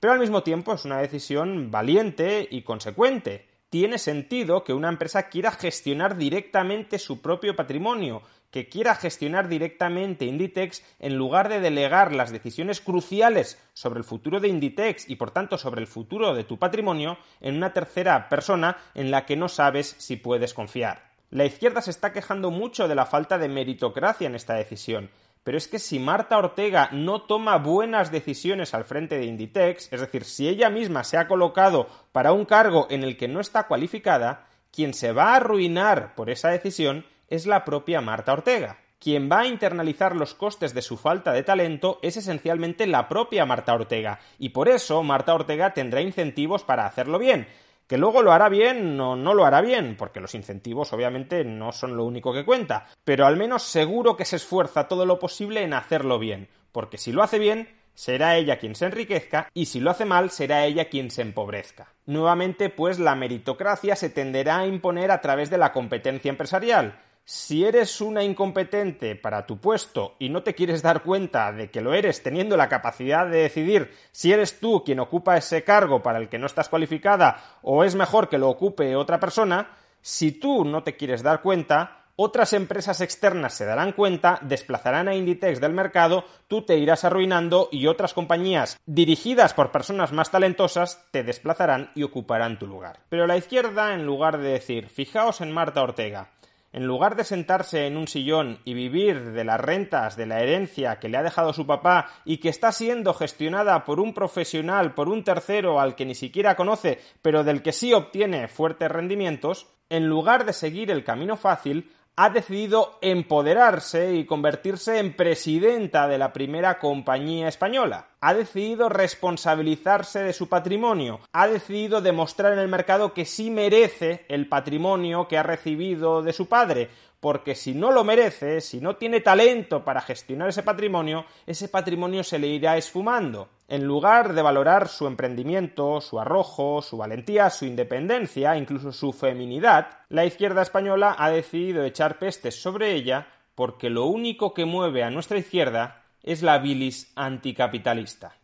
pero 0.00 0.12
al 0.12 0.18
mismo 0.18 0.42
tiempo 0.42 0.74
es 0.74 0.84
una 0.84 0.98
decisión 0.98 1.70
valiente 1.70 2.46
y 2.50 2.62
consecuente. 2.62 3.48
Tiene 3.70 3.98
sentido 3.98 4.64
que 4.64 4.72
una 4.72 4.88
empresa 4.88 5.28
quiera 5.28 5.50
gestionar 5.50 6.16
directamente 6.16 6.98
su 6.98 7.20
propio 7.20 7.54
patrimonio, 7.54 8.22
que 8.50 8.68
quiera 8.68 8.94
gestionar 8.94 9.48
directamente 9.48 10.24
Inditex 10.24 10.82
en 10.98 11.16
lugar 11.16 11.48
de 11.48 11.60
delegar 11.60 12.14
las 12.14 12.30
decisiones 12.30 12.80
cruciales 12.80 13.60
sobre 13.74 13.98
el 13.98 14.04
futuro 14.04 14.40
de 14.40 14.48
Inditex 14.48 15.08
y 15.08 15.16
por 15.16 15.30
tanto 15.30 15.58
sobre 15.58 15.80
el 15.80 15.86
futuro 15.86 16.34
de 16.34 16.44
tu 16.44 16.58
patrimonio 16.58 17.18
en 17.40 17.56
una 17.56 17.72
tercera 17.72 18.28
persona 18.28 18.76
en 18.94 19.10
la 19.10 19.26
que 19.26 19.36
no 19.36 19.48
sabes 19.48 19.94
si 19.98 20.16
puedes 20.16 20.54
confiar. 20.54 21.10
La 21.30 21.44
izquierda 21.44 21.82
se 21.82 21.90
está 21.90 22.12
quejando 22.12 22.50
mucho 22.50 22.88
de 22.88 22.94
la 22.94 23.04
falta 23.04 23.36
de 23.36 23.48
meritocracia 23.48 24.26
en 24.26 24.36
esta 24.36 24.54
decisión, 24.54 25.10
pero 25.42 25.58
es 25.58 25.68
que 25.68 25.78
si 25.78 25.98
Marta 25.98 26.38
Ortega 26.38 26.88
no 26.92 27.22
toma 27.22 27.58
buenas 27.58 28.10
decisiones 28.10 28.74
al 28.74 28.84
frente 28.84 29.16
de 29.16 29.26
Inditex, 29.26 29.92
es 29.92 30.00
decir, 30.00 30.24
si 30.24 30.48
ella 30.48 30.70
misma 30.70 31.04
se 31.04 31.18
ha 31.18 31.28
colocado 31.28 31.88
para 32.10 32.32
un 32.32 32.46
cargo 32.46 32.86
en 32.90 33.04
el 33.04 33.16
que 33.16 33.28
no 33.28 33.40
está 33.40 33.68
cualificada, 33.68 34.46
quien 34.72 34.92
se 34.92 35.12
va 35.12 35.32
a 35.32 35.36
arruinar 35.36 36.14
por 36.14 36.30
esa 36.30 36.48
decisión 36.48 37.06
es 37.28 37.46
la 37.46 37.64
propia 37.64 38.00
Marta 38.00 38.32
Ortega. 38.32 38.78
Quien 38.98 39.30
va 39.30 39.40
a 39.40 39.46
internalizar 39.46 40.16
los 40.16 40.34
costes 40.34 40.72
de 40.72 40.82
su 40.82 40.96
falta 40.96 41.32
de 41.32 41.42
talento 41.42 41.98
es 42.02 42.16
esencialmente 42.16 42.86
la 42.86 43.08
propia 43.08 43.44
Marta 43.44 43.74
Ortega, 43.74 44.20
y 44.38 44.48
por 44.48 44.68
eso 44.68 45.02
Marta 45.02 45.34
Ortega 45.34 45.74
tendrá 45.74 46.00
incentivos 46.00 46.64
para 46.64 46.86
hacerlo 46.86 47.18
bien. 47.18 47.46
Que 47.86 47.98
luego 47.98 48.22
lo 48.22 48.32
hará 48.32 48.48
bien 48.48 48.98
o 49.00 49.14
no 49.14 49.32
lo 49.34 49.44
hará 49.44 49.60
bien, 49.60 49.96
porque 49.96 50.18
los 50.18 50.34
incentivos 50.34 50.92
obviamente 50.92 51.44
no 51.44 51.70
son 51.70 51.96
lo 51.96 52.04
único 52.04 52.32
que 52.32 52.44
cuenta, 52.44 52.86
pero 53.04 53.26
al 53.26 53.36
menos 53.36 53.62
seguro 53.62 54.16
que 54.16 54.24
se 54.24 54.36
esfuerza 54.36 54.88
todo 54.88 55.06
lo 55.06 55.20
posible 55.20 55.62
en 55.62 55.72
hacerlo 55.72 56.18
bien, 56.18 56.48
porque 56.72 56.98
si 56.98 57.12
lo 57.12 57.22
hace 57.22 57.38
bien, 57.38 57.68
será 57.94 58.36
ella 58.36 58.58
quien 58.58 58.74
se 58.74 58.86
enriquezca 58.86 59.48
y 59.54 59.66
si 59.66 59.80
lo 59.80 59.90
hace 59.90 60.04
mal 60.04 60.30
será 60.30 60.64
ella 60.64 60.88
quien 60.88 61.10
se 61.10 61.22
empobrezca. 61.22 61.92
Nuevamente, 62.06 62.70
pues 62.70 62.98
la 62.98 63.14
meritocracia 63.14 63.94
se 63.94 64.10
tenderá 64.10 64.58
a 64.58 64.66
imponer 64.66 65.10
a 65.10 65.20
través 65.20 65.48
de 65.50 65.58
la 65.58 65.72
competencia 65.72 66.28
empresarial. 66.28 67.00
Si 67.28 67.64
eres 67.64 68.00
una 68.00 68.22
incompetente 68.22 69.16
para 69.16 69.46
tu 69.46 69.58
puesto 69.58 70.14
y 70.20 70.28
no 70.28 70.44
te 70.44 70.54
quieres 70.54 70.80
dar 70.80 71.02
cuenta 71.02 71.50
de 71.50 71.72
que 71.72 71.80
lo 71.80 71.92
eres 71.92 72.22
teniendo 72.22 72.56
la 72.56 72.68
capacidad 72.68 73.26
de 73.26 73.38
decidir 73.38 73.90
si 74.12 74.32
eres 74.32 74.60
tú 74.60 74.84
quien 74.84 75.00
ocupa 75.00 75.36
ese 75.36 75.64
cargo 75.64 76.04
para 76.04 76.20
el 76.20 76.28
que 76.28 76.38
no 76.38 76.46
estás 76.46 76.68
cualificada 76.68 77.58
o 77.62 77.82
es 77.82 77.96
mejor 77.96 78.28
que 78.28 78.38
lo 78.38 78.48
ocupe 78.48 78.94
otra 78.94 79.18
persona, 79.18 79.70
si 80.00 80.30
tú 80.30 80.64
no 80.64 80.84
te 80.84 80.94
quieres 80.96 81.24
dar 81.24 81.42
cuenta, 81.42 82.04
otras 82.14 82.52
empresas 82.54 83.00
externas 83.00 83.54
se 83.54 83.66
darán 83.66 83.92
cuenta, 83.92 84.38
desplazarán 84.40 85.08
a 85.08 85.14
Inditex 85.14 85.60
del 85.60 85.72
mercado, 85.72 86.24
tú 86.48 86.62
te 86.62 86.78
irás 86.78 87.04
arruinando 87.04 87.68
y 87.70 87.88
otras 87.88 88.14
compañías 88.14 88.78
dirigidas 88.86 89.52
por 89.52 89.70
personas 89.70 90.12
más 90.12 90.30
talentosas 90.30 91.04
te 91.10 91.24
desplazarán 91.24 91.90
y 91.94 92.04
ocuparán 92.04 92.58
tu 92.58 92.66
lugar. 92.66 93.00
Pero 93.10 93.26
la 93.26 93.36
izquierda, 93.36 93.94
en 93.94 94.06
lugar 94.06 94.38
de 94.38 94.52
decir, 94.52 94.88
fijaos 94.88 95.42
en 95.42 95.52
Marta 95.52 95.82
Ortega, 95.82 96.30
en 96.76 96.86
lugar 96.86 97.16
de 97.16 97.24
sentarse 97.24 97.86
en 97.86 97.96
un 97.96 98.06
sillón 98.06 98.58
y 98.66 98.74
vivir 98.74 99.32
de 99.32 99.44
las 99.44 99.58
rentas 99.58 100.14
de 100.14 100.26
la 100.26 100.42
herencia 100.42 100.98
que 100.98 101.08
le 101.08 101.16
ha 101.16 101.22
dejado 101.22 101.54
su 101.54 101.66
papá 101.66 102.10
y 102.26 102.36
que 102.36 102.50
está 102.50 102.70
siendo 102.70 103.14
gestionada 103.14 103.82
por 103.86 103.98
un 103.98 104.12
profesional, 104.12 104.92
por 104.92 105.08
un 105.08 105.24
tercero 105.24 105.80
al 105.80 105.94
que 105.94 106.04
ni 106.04 106.14
siquiera 106.14 106.54
conoce, 106.54 107.00
pero 107.22 107.44
del 107.44 107.62
que 107.62 107.72
sí 107.72 107.94
obtiene 107.94 108.46
fuertes 108.48 108.90
rendimientos, 108.90 109.68
en 109.88 110.06
lugar 110.06 110.44
de 110.44 110.52
seguir 110.52 110.90
el 110.90 111.02
camino 111.02 111.38
fácil, 111.38 111.90
ha 112.18 112.30
decidido 112.30 112.98
empoderarse 113.02 114.14
y 114.14 114.24
convertirse 114.24 114.98
en 114.98 115.14
presidenta 115.14 116.08
de 116.08 116.16
la 116.16 116.32
primera 116.32 116.78
compañía 116.78 117.46
española. 117.46 118.08
Ha 118.22 118.32
decidido 118.32 118.88
responsabilizarse 118.88 120.20
de 120.20 120.32
su 120.32 120.48
patrimonio. 120.48 121.20
Ha 121.32 121.46
decidido 121.46 122.00
demostrar 122.00 122.54
en 122.54 122.58
el 122.58 122.68
mercado 122.68 123.12
que 123.12 123.26
sí 123.26 123.50
merece 123.50 124.24
el 124.28 124.48
patrimonio 124.48 125.28
que 125.28 125.36
ha 125.36 125.42
recibido 125.42 126.22
de 126.22 126.32
su 126.32 126.48
padre 126.48 126.88
porque 127.20 127.54
si 127.54 127.74
no 127.74 127.92
lo 127.92 128.04
merece, 128.04 128.60
si 128.60 128.80
no 128.80 128.96
tiene 128.96 129.20
talento 129.20 129.84
para 129.84 130.00
gestionar 130.00 130.48
ese 130.48 130.62
patrimonio, 130.62 131.24
ese 131.46 131.68
patrimonio 131.68 132.22
se 132.22 132.38
le 132.38 132.46
irá 132.46 132.76
esfumando. 132.76 133.48
En 133.68 133.84
lugar 133.84 134.34
de 134.34 134.42
valorar 134.42 134.86
su 134.86 135.08
emprendimiento, 135.08 136.00
su 136.00 136.20
arrojo, 136.20 136.82
su 136.82 136.96
valentía, 136.96 137.50
su 137.50 137.64
independencia, 137.64 138.56
incluso 138.56 138.92
su 138.92 139.12
feminidad, 139.12 139.88
la 140.08 140.24
izquierda 140.24 140.62
española 140.62 141.16
ha 141.18 141.30
decidido 141.30 141.84
echar 141.84 142.20
pestes 142.20 142.62
sobre 142.62 142.92
ella 142.92 143.26
porque 143.56 143.90
lo 143.90 144.04
único 144.06 144.54
que 144.54 144.66
mueve 144.66 145.02
a 145.02 145.10
nuestra 145.10 145.38
izquierda 145.38 146.04
es 146.22 146.42
la 146.42 146.58
bilis 146.58 147.12
anticapitalista. 147.16 148.36